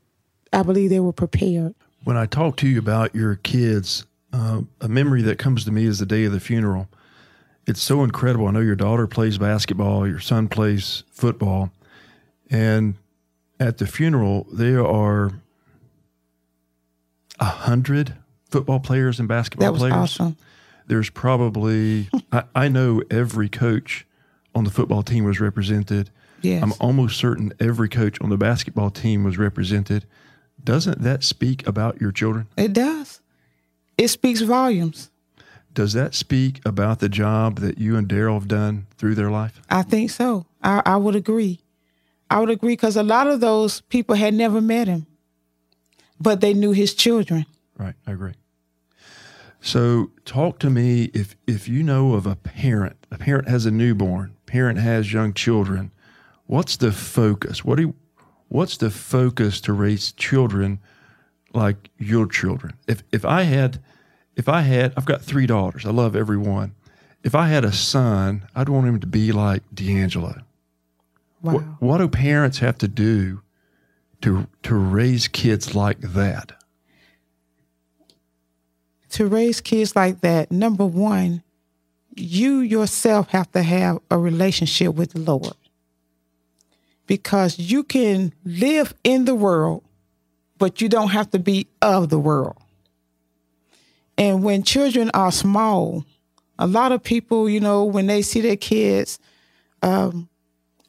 [0.51, 1.75] I believe they were prepared.
[2.03, 5.86] When I talk to you about your kids, uh, a memory that comes to me
[5.86, 6.88] is the day of the funeral.
[7.69, 8.47] It's so incredible.
[8.47, 11.71] I know your daughter plays basketball, your son plays football,
[12.49, 12.95] and
[13.60, 15.34] at the funeral there are
[17.39, 18.15] a hundred
[18.49, 19.93] football players and basketball That was players.
[19.95, 20.36] awesome.
[20.88, 24.08] There's probably I, I know every coach
[24.55, 26.10] on the football team was represented.
[26.41, 26.63] Yes.
[26.63, 30.05] I'm almost certain every coach on the basketball team was represented.
[30.63, 32.47] Doesn't that speak about your children?
[32.58, 33.21] It does.
[33.97, 35.12] It speaks volumes.
[35.73, 39.62] Does that speak about the job that you and Daryl have done through their life?
[39.69, 40.45] I think so.
[40.62, 41.62] I, I would agree.
[42.29, 45.08] I would agree because a lot of those people had never met him,
[46.19, 47.45] but they knew his children.
[47.77, 48.34] Right, I agree.
[49.62, 53.71] So, talk to me if if you know of a parent, a parent has a
[53.71, 55.91] newborn, parent has young children.
[56.45, 57.65] What's the focus?
[57.65, 57.95] What do you,
[58.47, 60.79] what's the focus to raise children
[61.53, 62.73] like your children?
[62.88, 63.82] If if I had
[64.36, 65.86] if I had I've got three daughters.
[65.86, 66.76] I love every one.
[67.24, 70.42] If I had a son, I'd want him to be like D'Angelo.
[71.42, 71.54] Wow.
[71.54, 73.42] What, what do parents have to do
[74.22, 76.60] to to raise kids like that?
[79.10, 81.44] to raise kids like that, number one,
[82.15, 85.56] you yourself have to have a relationship with the Lord.
[87.08, 89.84] Because you can live in the world,
[90.58, 92.58] but you don't have to be of the world.
[94.19, 96.03] And when children are small,
[96.60, 99.17] a lot of people, you know, when they see their kids
[99.82, 100.27] um,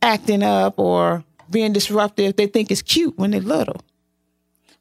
[0.03, 3.81] acting up or being disruptive, they think it's cute when they're little.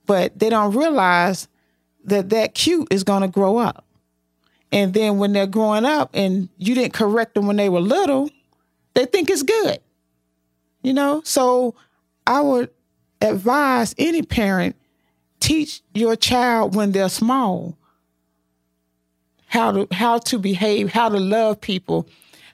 [0.07, 1.47] But they don't realize
[2.05, 3.85] that that cute is going to grow up.
[4.71, 8.31] And then when they're growing up and you didn't correct them when they were little,
[8.95, 9.79] they think it's good.
[10.81, 11.21] You know?
[11.23, 11.75] So
[12.25, 12.71] I would
[13.21, 14.75] advise any parent
[15.39, 17.77] teach your child when they're small
[19.49, 22.07] how to how to behave, how to love people,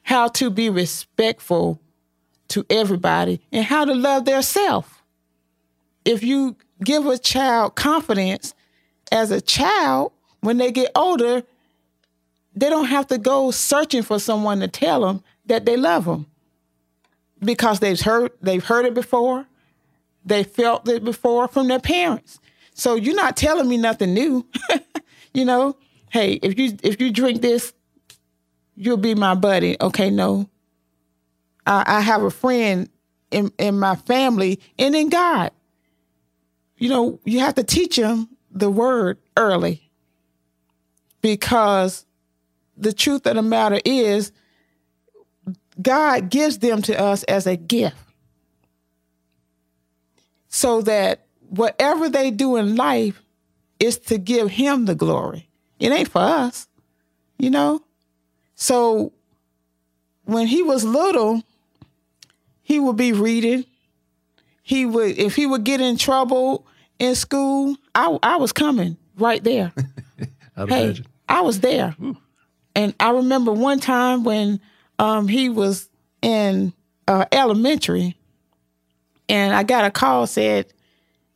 [0.03, 1.79] how to be respectful
[2.47, 5.03] to everybody, and how to love their self.
[6.05, 8.53] If you give a child confidence
[9.11, 11.43] as a child, when they get older,
[12.55, 16.25] they don't have to go searching for someone to tell them that they love them
[17.39, 19.45] because they've heard they've heard it before,
[20.23, 22.39] they felt it before from their parents.
[22.73, 24.45] So you're not telling me nothing new.
[25.33, 25.75] you know,
[26.15, 27.73] hey, if you if you drink this,
[28.73, 29.75] you'll be my buddy.
[29.81, 30.49] Okay, no.
[31.67, 32.87] I, I have a friend
[33.31, 35.51] in in my family and in God.
[36.77, 39.91] You know, you have to teach them the word early
[41.21, 42.05] because
[42.77, 44.31] the truth of the matter is
[45.81, 47.97] God gives them to us as a gift
[50.47, 53.21] so that whatever they do in life
[53.81, 55.49] is to give him the glory.
[55.79, 56.67] It ain't for us,
[57.37, 57.81] you know?
[58.55, 59.11] So
[60.23, 61.43] when he was little,
[62.61, 63.65] he would be reading.
[64.63, 66.65] He would, if he would get in trouble
[66.97, 69.71] in school, I, I was coming right there.
[70.57, 71.05] I'd hey, imagine.
[71.27, 71.95] I was there.
[72.75, 74.59] And I remember one time when
[74.99, 75.89] um, he was
[76.21, 76.73] in
[77.07, 78.17] uh, elementary,
[79.29, 80.67] and I got a call said,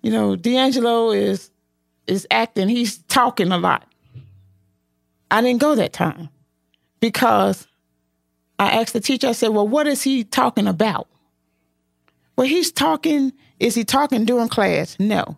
[0.01, 1.49] you know, D'Angelo is
[2.07, 2.69] is acting.
[2.69, 3.88] He's talking a lot.
[5.31, 6.29] I didn't go that time
[6.99, 7.67] because
[8.57, 9.27] I asked the teacher.
[9.27, 11.07] I said, "Well, what is he talking about?"
[12.35, 13.33] Well, he's talking.
[13.59, 14.97] Is he talking during class?
[14.99, 15.37] No.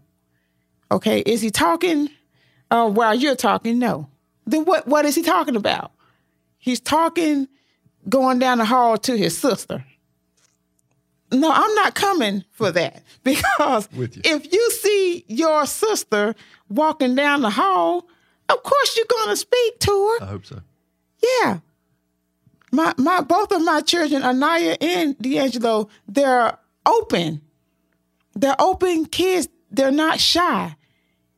[0.91, 1.21] Okay.
[1.21, 2.09] Is he talking
[2.69, 3.79] uh, while you're talking?
[3.79, 4.07] No.
[4.45, 4.87] Then what?
[4.87, 5.91] What is he talking about?
[6.57, 7.47] He's talking
[8.07, 9.83] going down the hall to his sister.
[11.31, 14.09] No, I'm not coming for that because you.
[14.23, 16.35] if you see your sister
[16.69, 18.07] walking down the hall,
[18.51, 20.25] of course you're going to speak to her.
[20.25, 20.61] I hope so.
[21.21, 21.59] Yeah.
[22.71, 27.41] My my both of my children, Anaya and D'Angelo, they're open.
[28.33, 29.47] They're open kids.
[29.71, 30.75] They're not shy.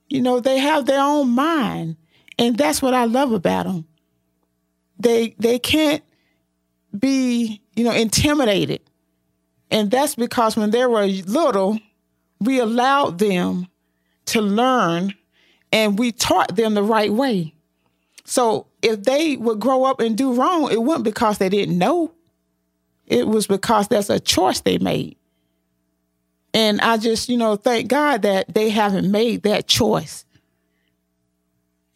[0.09, 1.97] You know, they have their own mind.
[2.37, 3.85] And that's what I love about them.
[4.99, 6.03] They they can't
[6.97, 8.81] be, you know, intimidated.
[9.71, 11.79] And that's because when they were little,
[12.39, 13.67] we allowed them
[14.25, 15.13] to learn
[15.73, 17.55] and we taught them the right way.
[18.25, 22.13] So if they would grow up and do wrong, it wasn't because they didn't know.
[23.07, 25.17] It was because that's a choice they made.
[26.53, 30.25] And I just, you know, thank God that they haven't made that choice.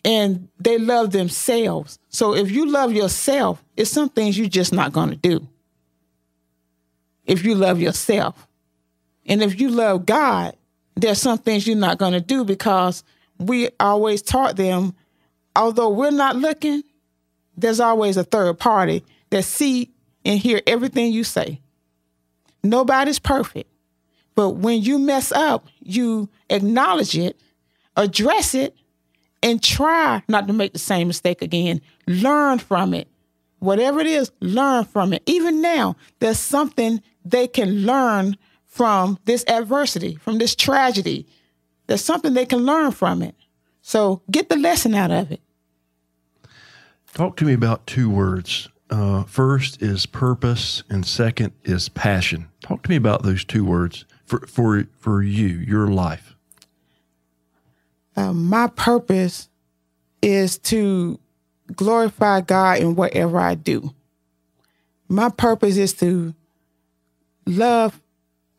[0.03, 1.99] And they love themselves.
[2.09, 5.47] So if you love yourself, it's some things you're just not going to do.
[7.25, 8.47] If you love yourself.
[9.27, 10.55] And if you love God,
[10.95, 13.03] there's some things you're not going to do because
[13.39, 14.95] we always taught them,
[15.55, 16.83] although we're not looking,
[17.55, 19.91] there's always a third party that see
[20.23, 21.61] and hear everything you say.
[22.63, 23.69] Nobody's perfect.
[24.35, 27.41] But when you mess up, you acknowledge it,
[27.95, 28.75] address it,
[29.41, 31.81] and try not to make the same mistake again.
[32.05, 33.07] Learn from it.
[33.59, 35.23] Whatever it is, learn from it.
[35.25, 41.25] Even now, there's something they can learn from this adversity, from this tragedy.
[41.87, 43.35] There's something they can learn from it.
[43.81, 45.41] So get the lesson out of it.
[47.13, 48.67] Talk to me about two words.
[48.89, 52.47] Uh, first is purpose, and second is passion.
[52.61, 56.35] Talk to me about those two words for for for you, your life.
[58.15, 59.49] Uh, my purpose
[60.21, 61.19] is to
[61.75, 63.93] glorify God in whatever I do.
[65.07, 66.33] My purpose is to
[67.45, 68.01] love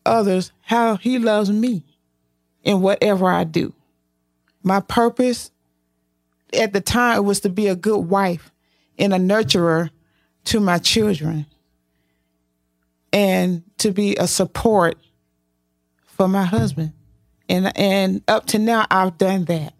[0.04, 1.84] others how He loves me
[2.62, 3.72] in whatever I do.
[4.62, 5.50] My purpose
[6.52, 8.50] at the time was to be a good wife
[8.98, 9.90] and a nurturer
[10.44, 11.46] to my children
[13.12, 14.98] and to be a support
[16.04, 16.92] for my husband.
[17.48, 19.74] And and up to now I've done that.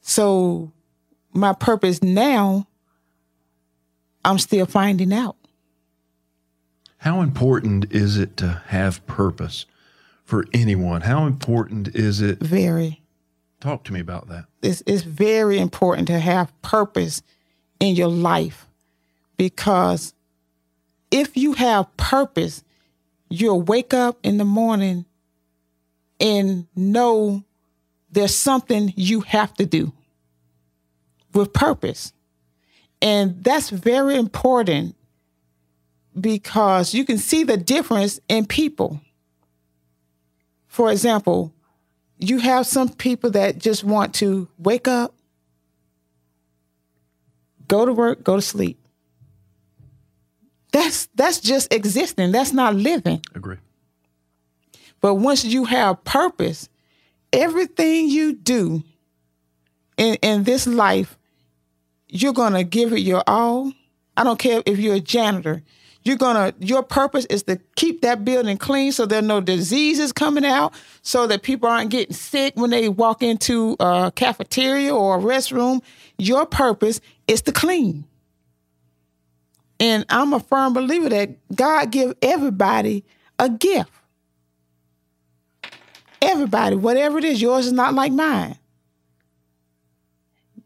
[0.00, 0.72] So
[1.32, 2.66] my purpose now
[4.24, 5.36] I'm still finding out.
[6.98, 9.64] How important is it to have purpose
[10.30, 11.02] for anyone?
[11.02, 12.38] How important is it?
[12.38, 13.02] Very.
[13.60, 14.46] Talk to me about that.
[14.62, 17.22] It's, it's very important to have purpose
[17.80, 18.66] in your life
[19.36, 20.14] because
[21.10, 22.62] if you have purpose,
[23.28, 25.04] you'll wake up in the morning
[26.20, 27.42] and know
[28.10, 29.92] there's something you have to do
[31.34, 32.12] with purpose.
[33.02, 34.94] And that's very important
[36.18, 39.00] because you can see the difference in people.
[40.70, 41.52] For example,
[42.18, 45.12] you have some people that just want to wake up,
[47.66, 48.78] go to work, go to sleep.
[50.70, 52.30] That's that's just existing.
[52.30, 53.20] That's not living.
[53.34, 53.56] Agree.
[55.00, 56.68] But once you have purpose,
[57.32, 58.84] everything you do
[59.96, 61.18] in, in this life,
[62.06, 63.72] you're gonna give it your all.
[64.16, 65.64] I don't care if you're a janitor.
[66.02, 70.12] You're gonna your purpose is to keep that building clean so there are no diseases
[70.12, 70.72] coming out,
[71.02, 75.82] so that people aren't getting sick when they walk into a cafeteria or a restroom.
[76.16, 78.04] Your purpose is to clean.
[79.78, 83.04] And I'm a firm believer that God give everybody
[83.38, 83.90] a gift.
[86.22, 88.58] Everybody, whatever it is, yours is not like mine.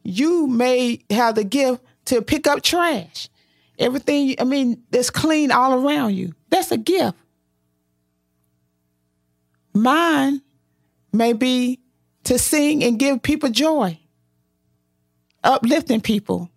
[0.03, 3.29] You may have the gift to pick up trash.
[3.79, 6.35] Everything, I mean, that's clean all around you.
[6.51, 7.17] That's a gift.
[9.75, 10.43] Mine
[11.13, 11.81] may be
[12.25, 13.99] to sing and give people joy,
[15.43, 16.51] uplifting people.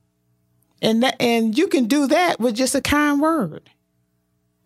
[0.82, 3.70] And that, and you can do that with just a kind word.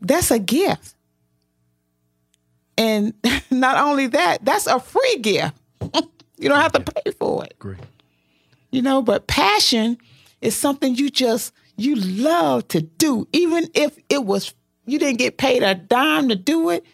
[0.01, 0.95] That's a gift.
[2.77, 3.13] And
[3.51, 5.55] not only that, that's a free gift.
[6.37, 7.55] you don't have to pay for it.
[7.59, 7.79] Great.
[8.71, 9.97] You know, but passion
[10.41, 13.27] is something you just you love to do.
[13.33, 14.53] Even if it was
[14.85, 16.85] you didn't get paid a dime to do it,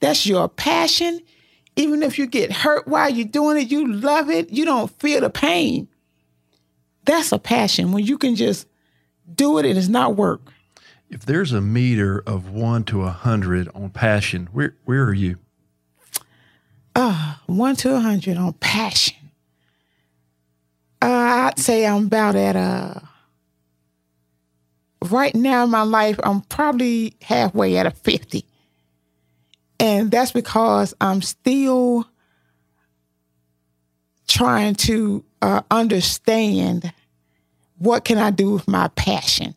[0.00, 1.20] that's your passion.
[1.76, 4.50] Even if you get hurt while you're doing it, you love it.
[4.50, 5.88] You don't feel the pain.
[7.04, 8.66] That's a passion when you can just
[9.32, 10.52] do it and it's not work.
[11.08, 15.38] If there's a meter of one to a hundred on passion, where where are you?
[16.94, 19.16] Uh, one to a hundred on passion.
[21.00, 23.08] Uh, I'd say I'm about at a.
[25.04, 28.44] Right now in my life, I'm probably halfway at a 50.
[29.80, 32.08] And that's because I'm still
[34.26, 36.92] trying to uh, understand
[37.78, 39.54] what can I do with my passion.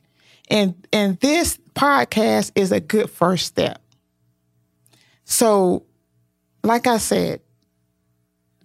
[0.49, 3.81] And and this podcast is a good first step.
[5.25, 5.85] So,
[6.63, 7.41] like I said,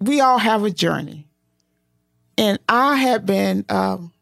[0.01, 1.27] we all have a journey.
[2.39, 4.13] And I have been um,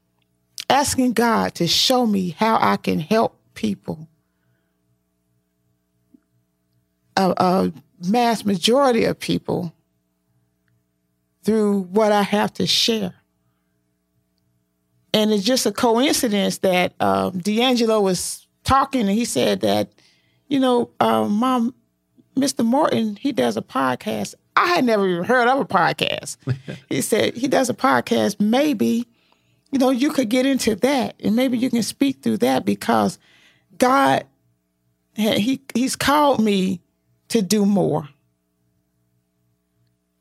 [0.69, 4.09] asking God to show me how I can help people.
[7.17, 7.73] A, a
[8.07, 9.73] mass majority of people
[11.45, 13.15] through what I have to share.
[15.13, 19.93] And it's just a coincidence that um, D'Angelo was talking and he said that,
[20.49, 21.75] you know, uh, Mom,
[22.37, 22.65] Mr.
[22.65, 24.35] Morton, he does a podcast.
[24.57, 26.37] I had never even heard of a podcast.
[26.89, 28.41] he said he does a podcast.
[28.41, 29.07] Maybe,
[29.75, 33.19] you know, you could get into that and maybe you can speak through that because
[33.77, 34.25] God,
[35.17, 36.81] he he's called me
[37.31, 38.09] to do more.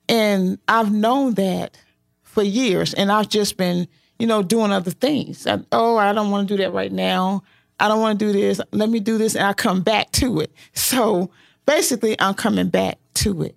[0.09, 1.77] And I've known that
[2.23, 3.87] for years, and I've just been,
[4.17, 5.45] you know, doing other things.
[5.45, 7.43] I, oh, I don't want to do that right now.
[7.79, 8.59] I don't want to do this.
[8.71, 10.51] Let me do this, and I come back to it.
[10.73, 11.29] So
[11.67, 13.55] basically, I'm coming back to it.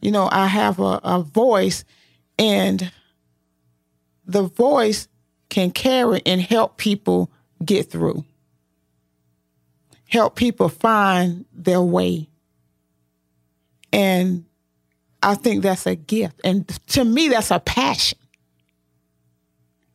[0.00, 1.84] You know, I have a, a voice,
[2.38, 2.90] and
[4.24, 5.08] the voice
[5.48, 7.30] can carry and help people
[7.64, 8.24] get through,
[10.08, 12.28] help people find their way.
[13.92, 14.44] And
[15.22, 16.40] I think that's a gift.
[16.44, 18.18] And to me, that's a passion.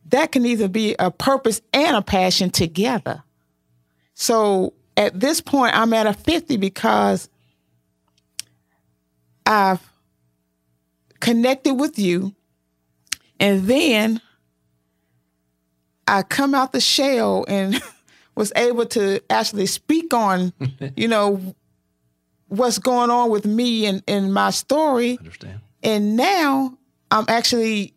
[0.06, 3.22] That can either be a purpose and a passion together.
[4.14, 7.28] So at this point, I'm at a 50 because
[9.46, 9.86] I've
[11.20, 12.34] connected with you.
[13.40, 14.20] And then
[16.06, 17.80] I come out the shell and
[18.34, 20.52] was able to actually speak on,
[20.96, 21.54] you know,
[22.48, 25.18] what's going on with me and, and my story.
[25.18, 25.60] Understand.
[25.82, 26.76] And now
[27.10, 27.94] I'm actually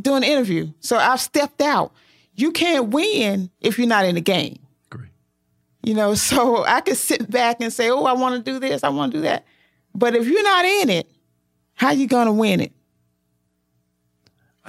[0.00, 0.72] doing an interview.
[0.80, 1.92] So I've stepped out.
[2.34, 4.58] You can't win if you're not in the game.
[4.88, 5.10] Great.
[5.82, 8.82] You know, so I could sit back and say, "Oh, I want to do this,
[8.82, 9.44] I want to do that."
[9.94, 11.10] But if you're not in it,
[11.74, 12.72] how you going to win it?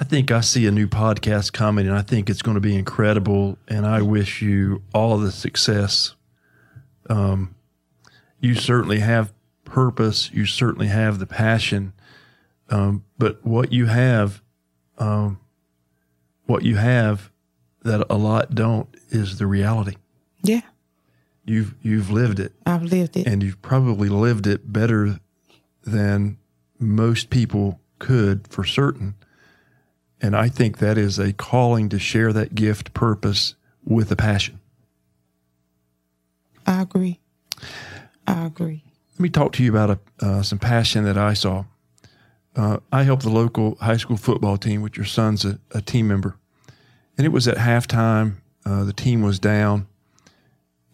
[0.02, 2.74] I think I see a new podcast coming, and I think it's going to be
[2.74, 3.56] incredible.
[3.68, 6.16] And I wish you all the success.
[7.08, 7.54] Um,
[8.40, 9.32] you certainly have
[9.64, 10.28] purpose.
[10.32, 11.92] You certainly have the passion.
[12.68, 14.42] Um, but what you have,
[14.98, 15.38] um,
[16.46, 17.30] what you have
[17.84, 19.94] that a lot don't is the reality.
[20.42, 20.62] Yeah,
[21.44, 23.28] You've you've lived it, I've lived it.
[23.28, 25.20] and you've probably lived it better
[25.84, 26.38] than
[26.80, 29.14] most people could for certain.
[30.22, 34.60] And I think that is a calling to share that gift purpose with a passion.
[36.64, 37.18] I agree.
[38.26, 38.84] I agree.
[39.14, 41.64] Let me talk to you about a, uh, some passion that I saw.
[42.54, 46.06] Uh, I helped the local high school football team, which your son's a, a team
[46.06, 46.36] member.
[47.18, 48.36] And it was at halftime.
[48.64, 49.88] Uh, the team was down,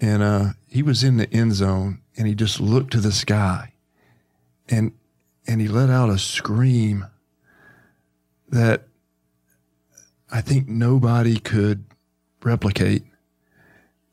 [0.01, 3.75] and uh, he was in the end zone, and he just looked to the sky,
[4.71, 4.93] and
[5.47, 7.07] and he let out a scream
[8.49, 8.88] that
[10.31, 11.85] I think nobody could
[12.43, 13.05] replicate,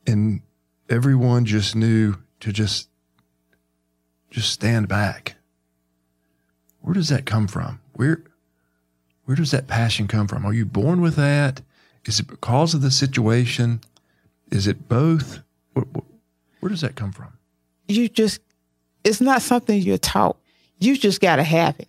[0.06, 0.40] and
[0.88, 2.88] everyone just knew to just
[4.30, 5.36] just stand back.
[6.80, 7.80] Where does that come from?
[7.94, 8.22] Where
[9.26, 10.46] where does that passion come from?
[10.46, 11.60] Are you born with that?
[12.06, 13.80] Is it because of the situation?
[14.50, 15.40] Is it both?
[15.72, 15.84] Where,
[16.60, 17.32] where does that come from?
[17.88, 18.40] You just,
[19.04, 20.36] it's not something you're taught.
[20.78, 21.88] You just got to have it.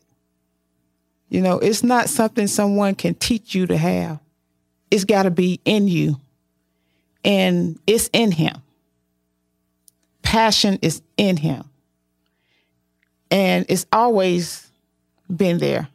[1.29, 4.19] You know, it's not something someone can teach you to have.
[4.89, 6.21] It's got to be in you,
[7.25, 8.55] and it's in him.
[10.21, 11.65] Passion is in him,
[13.29, 14.71] and it's always
[15.33, 15.89] been there.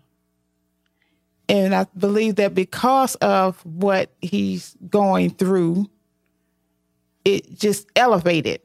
[1.48, 5.88] And I believe that because of what he's going through,
[7.24, 8.60] it just elevated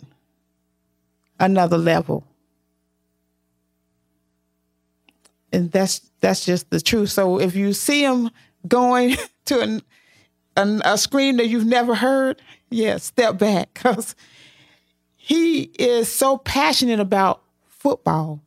[1.40, 2.27] another level.
[5.52, 7.10] And that's that's just the truth.
[7.10, 8.30] So if you see him
[8.68, 9.82] going to an,
[10.56, 14.16] an, a scream that you've never heard, yeah, step back because
[15.16, 18.42] he is so passionate about football,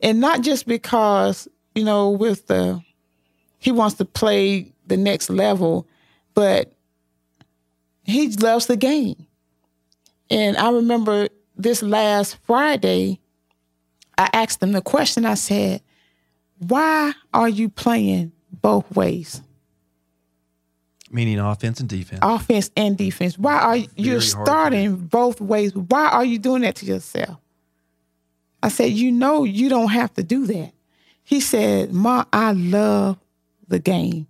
[0.00, 2.82] and not just because you know with the
[3.58, 5.88] he wants to play the next level,
[6.34, 6.72] but
[8.04, 9.26] he loves the game.
[10.30, 13.20] And I remember this last Friday,
[14.18, 15.24] I asked him the question.
[15.24, 15.82] I said,
[16.68, 19.42] Why are you playing both ways?
[21.10, 22.20] Meaning offense and defense.
[22.22, 23.38] Offense and defense.
[23.38, 25.74] Why are you Very starting both ways?
[25.74, 27.38] Why are you doing that to yourself?
[28.62, 30.72] I said, You know, you don't have to do that.
[31.22, 33.18] He said, Ma, I love
[33.68, 34.26] the game.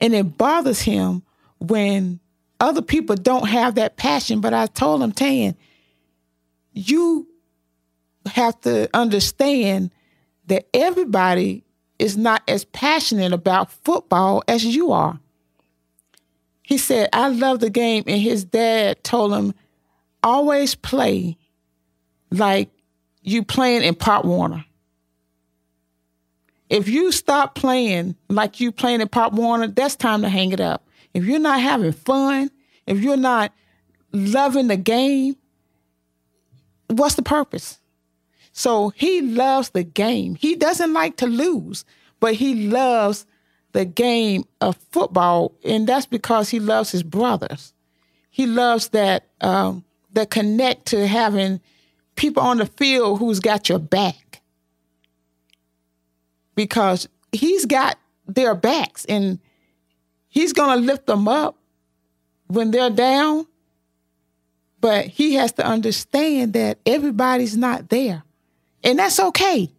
[0.00, 1.22] And it bothers him
[1.58, 2.20] when
[2.60, 4.40] other people don't have that passion.
[4.40, 5.56] But I told him, Tan,
[6.72, 7.26] you
[8.26, 9.90] have to understand
[10.46, 11.64] that everybody
[11.98, 15.18] is not as passionate about football as you are.
[16.62, 18.04] he said, I love the game.
[18.06, 19.54] And his dad told him,
[20.22, 21.38] always play
[22.30, 22.68] like
[23.22, 24.64] you playing in Pop Warner.
[26.68, 30.60] If you stop playing like you playing in Pop Warner, that's time to hang it
[30.60, 30.86] up.
[31.14, 32.50] If you're not having fun,
[32.86, 33.52] if you're not
[34.12, 35.36] loving the game,
[36.88, 37.78] what's the purpose?
[38.58, 40.34] So he loves the game.
[40.34, 41.84] He doesn't like to lose,
[42.18, 43.24] but he loves
[43.70, 47.72] the game of football, and that's because he loves his brothers.
[48.30, 51.60] He loves that um, that connect to having
[52.16, 54.42] people on the field who's got your back
[56.56, 57.96] because he's got
[58.26, 59.38] their backs and
[60.26, 61.56] he's to lift them up
[62.48, 63.46] when they're down
[64.80, 68.24] but he has to understand that everybody's not there
[68.84, 69.70] and that's okay.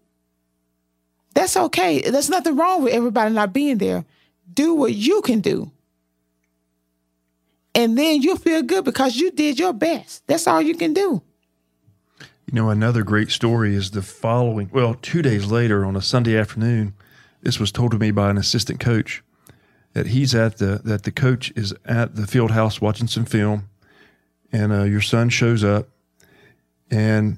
[1.33, 2.01] That's okay.
[2.01, 4.05] There's nothing wrong with everybody not being there.
[4.51, 5.71] Do what you can do.
[7.75, 10.25] And then you'll feel good because you did your best.
[10.27, 11.21] That's all you can do.
[12.45, 14.69] You know, another great story is the following.
[14.73, 16.95] Well, two days later on a Sunday afternoon,
[17.41, 19.23] this was told to me by an assistant coach
[19.93, 23.69] that he's at the that the coach is at the field house watching some film,
[24.51, 25.89] and uh, your son shows up,
[26.89, 27.37] and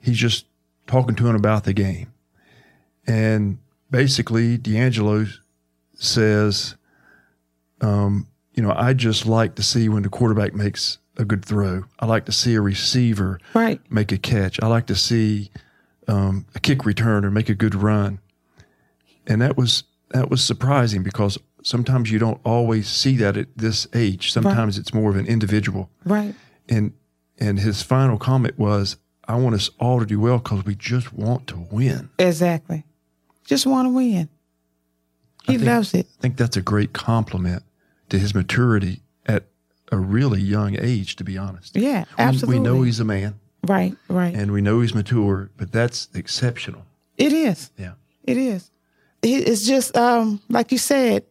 [0.00, 0.46] he's just
[0.86, 2.12] talking to him about the game,
[3.06, 3.58] and
[3.90, 5.26] basically D'Angelo
[5.94, 6.76] says,
[7.80, 11.84] um, you know, I just like to see when the quarterback makes a good throw.
[12.00, 14.60] I like to see a receiver right make a catch.
[14.62, 15.50] I like to see
[16.08, 18.20] um, a kick return or make a good run,
[19.26, 23.86] and that was that was surprising because sometimes you don't always see that at this
[23.94, 24.32] age.
[24.32, 25.90] Sometimes it's more of an individual.
[26.04, 26.34] right
[26.68, 26.92] And
[27.38, 28.96] and his final comment was,
[29.28, 32.84] "I want us all to do well because we just want to win." exactly
[33.44, 34.28] just want to win
[35.44, 37.62] he think- loves it I think that's a great compliment
[38.08, 39.44] to his maturity at
[39.92, 41.16] a really young age.
[41.16, 43.34] To be honest, yeah We- absolutely we know he's a man
[43.66, 46.82] right right and we know he's mature, but that's exceptional.
[47.18, 47.92] it is Yeah.
[48.24, 48.70] It is.
[49.22, 51.24] It's just um, like you said.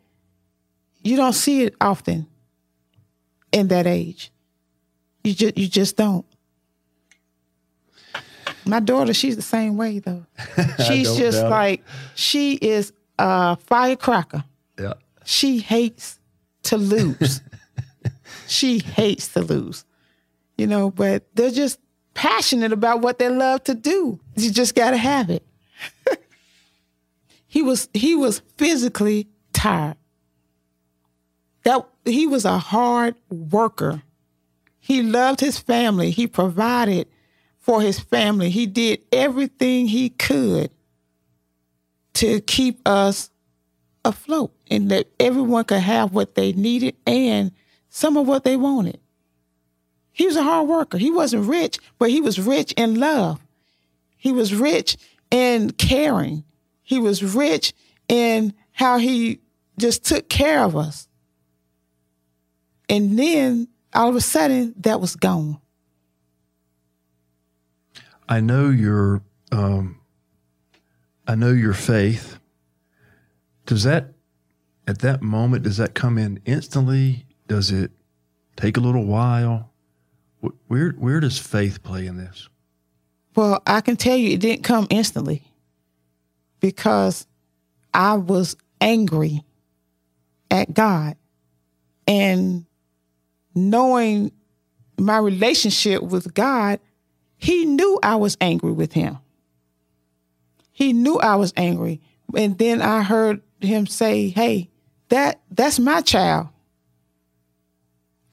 [1.04, 2.28] You don't see it often
[3.52, 4.32] in that age.
[5.24, 6.26] You just you just don't.
[8.66, 10.26] My daughter, she's the same way though.
[10.88, 11.50] She's just doubt it.
[11.50, 11.84] like
[12.16, 14.44] she is a firecracker.
[14.80, 14.94] Yeah.
[15.26, 16.20] She hates
[16.64, 17.42] to lose.
[18.48, 19.86] she hates to lose.
[20.58, 21.80] You know, but they're just
[22.14, 24.20] passionate about what they love to do.
[24.36, 25.46] You just got to have it.
[27.48, 29.98] he was he was physically tired.
[31.64, 34.04] That he was a hard worker.
[34.80, 36.12] He loved his family.
[36.12, 37.08] He provided
[37.64, 38.50] for his family.
[38.50, 40.70] He did everything he could
[42.16, 43.32] to keep us
[44.06, 47.52] afloat and that everyone could have what they needed and
[47.90, 49.00] some of what they wanted.
[50.12, 50.98] He was a hard worker.
[50.98, 53.40] He wasn't rich, but he was rich in love.
[54.18, 54.98] He was rich
[55.32, 56.44] in caring.
[56.84, 57.74] He was rich
[58.10, 59.40] in how he
[59.80, 61.08] just took care of us.
[62.90, 65.60] And then all of a sudden, that was gone.
[68.28, 69.22] I know your
[69.52, 70.00] um,
[71.28, 72.40] I know your faith.
[73.66, 74.14] Does that
[74.88, 77.26] at that moment does that come in instantly?
[77.48, 77.92] Does it
[78.56, 79.72] take a little while?
[80.68, 82.50] Where where does faith play in this?
[83.36, 85.44] Well, I can tell you it didn't come instantly
[86.60, 87.26] because
[87.94, 89.44] I was angry
[90.52, 91.16] at God.
[92.08, 92.66] And
[93.56, 94.32] knowing
[94.98, 96.80] my relationship with God,
[97.44, 99.18] He knew I was angry with Him.
[100.72, 102.00] He knew I was angry.
[102.34, 104.70] And then I heard him say, Hey,
[105.10, 106.48] that that's my child.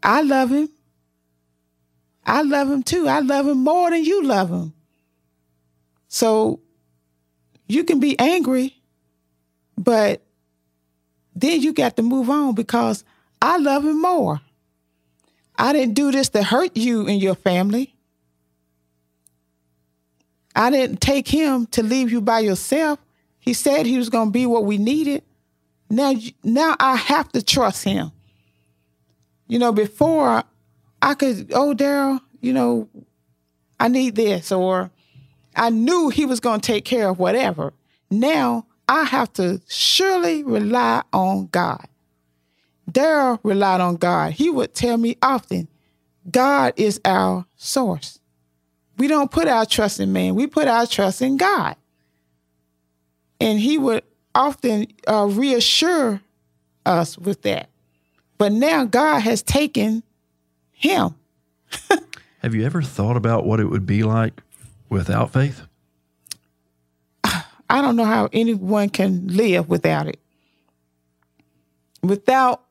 [0.01, 0.69] I love him.
[2.25, 3.09] I love him too.
[3.09, 4.75] I love him more than you love him.
[6.07, 6.61] So
[7.67, 8.81] you can be angry,
[9.77, 10.23] but
[11.35, 13.03] then you got to move on because
[13.43, 14.41] I love him more.
[15.59, 17.97] I didn't do this to hurt you and your family.
[20.61, 22.99] I didn't take him to leave you by yourself.
[23.39, 25.23] He said he was going to be what we needed.
[25.89, 26.13] Now,
[26.45, 28.13] now I have to trust him.
[29.49, 30.45] You know, before
[31.01, 32.89] I could, oh, Daryl, you know,
[33.81, 34.91] I need this, or
[35.57, 37.73] I knew he was going to take care of whatever.
[38.11, 41.87] Now I have to surely rely on God.
[42.91, 44.33] Daryl relied on God.
[44.33, 45.69] He would tell me often,
[46.31, 48.20] God is our source.
[49.01, 51.75] We don't put our trust in man, we put our trust in God.
[53.41, 54.03] And he would
[54.35, 56.21] often uh, reassure
[56.85, 57.71] us with that.
[58.37, 60.03] But now God has taken
[60.73, 61.15] him.
[62.41, 64.43] Have you ever thought about what it would be like
[64.91, 65.63] without faith?
[67.25, 70.21] I don't know how anyone can live without it.
[72.03, 72.65] Without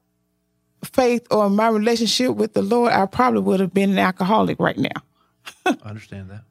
[0.83, 4.77] faith or my relationship with the Lord, I probably would have been an alcoholic right
[4.77, 5.01] now.
[5.65, 6.43] I understand that.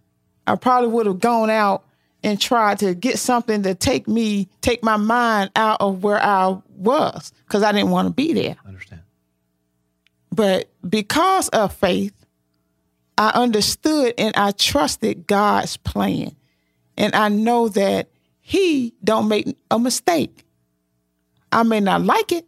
[0.46, 1.84] I probably would have gone out
[2.22, 6.57] and tried to get something to take me, take my mind out of where I
[6.76, 8.57] was because I didn't want to be there.
[8.64, 9.03] I understand.
[10.32, 12.14] But because of faith,
[13.16, 16.36] I understood and I trusted God's plan.
[16.96, 18.09] And I know that
[18.40, 20.44] he don't make a mistake.
[21.51, 22.46] I may not like it,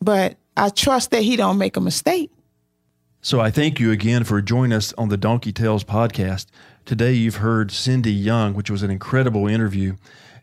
[0.00, 2.30] but I trust that he don't make a mistake.
[3.22, 6.46] So I thank you again for joining us on the Donkey Tells podcast.
[6.86, 9.96] Today you've heard Cindy Young, which was an incredible interview.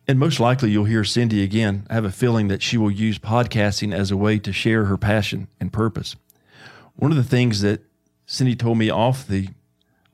[0.08, 1.88] And most likely you'll hear Cindy again.
[1.90, 4.96] I have a feeling that she will use podcasting as a way to share her
[4.96, 6.16] passion and purpose.
[6.96, 7.82] One of the things that
[8.28, 9.50] Cindy told me off the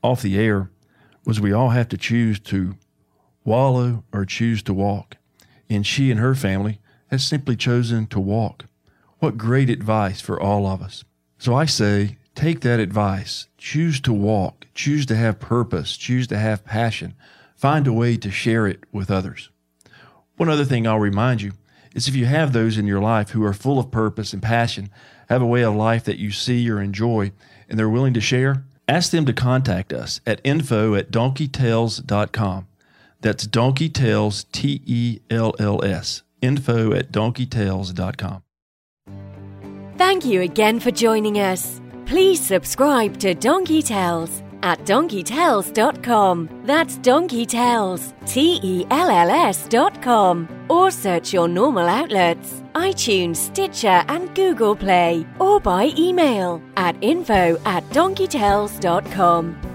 [0.02, 0.72] off the air
[1.26, 2.76] was we all have to choose to
[3.44, 5.18] wallow or choose to walk.
[5.70, 8.68] And she and her family has simply chosen to walk.
[9.20, 11.04] What great advice for all of us.
[11.38, 13.48] So I say, take that advice.
[13.58, 14.68] Choose to walk.
[14.74, 15.98] Choose to have purpose.
[15.98, 17.14] Choose to have passion.
[17.56, 19.50] Find a way to share it with others.
[20.38, 21.54] One other thing I'll remind you
[21.94, 24.90] is if you have those in your life who are full of purpose and passion,
[25.30, 27.32] have a way of life that you see or enjoy,
[27.70, 32.68] and they're willing to share, ask them to contact us at info at donkeytells.com.
[33.22, 38.44] That's donkeytells, T E L L S, info at donkeytells.com.
[39.98, 41.80] Thank you again for joining us.
[42.14, 46.62] Please subscribe to Donkey Tells at donkeytells.com.
[46.64, 50.48] That's Donkey Tells, T E L L S.com.
[50.70, 57.60] Or search your normal outlets iTunes, Stitcher, and Google Play, or by email at info
[57.66, 59.73] at donkeytells.com.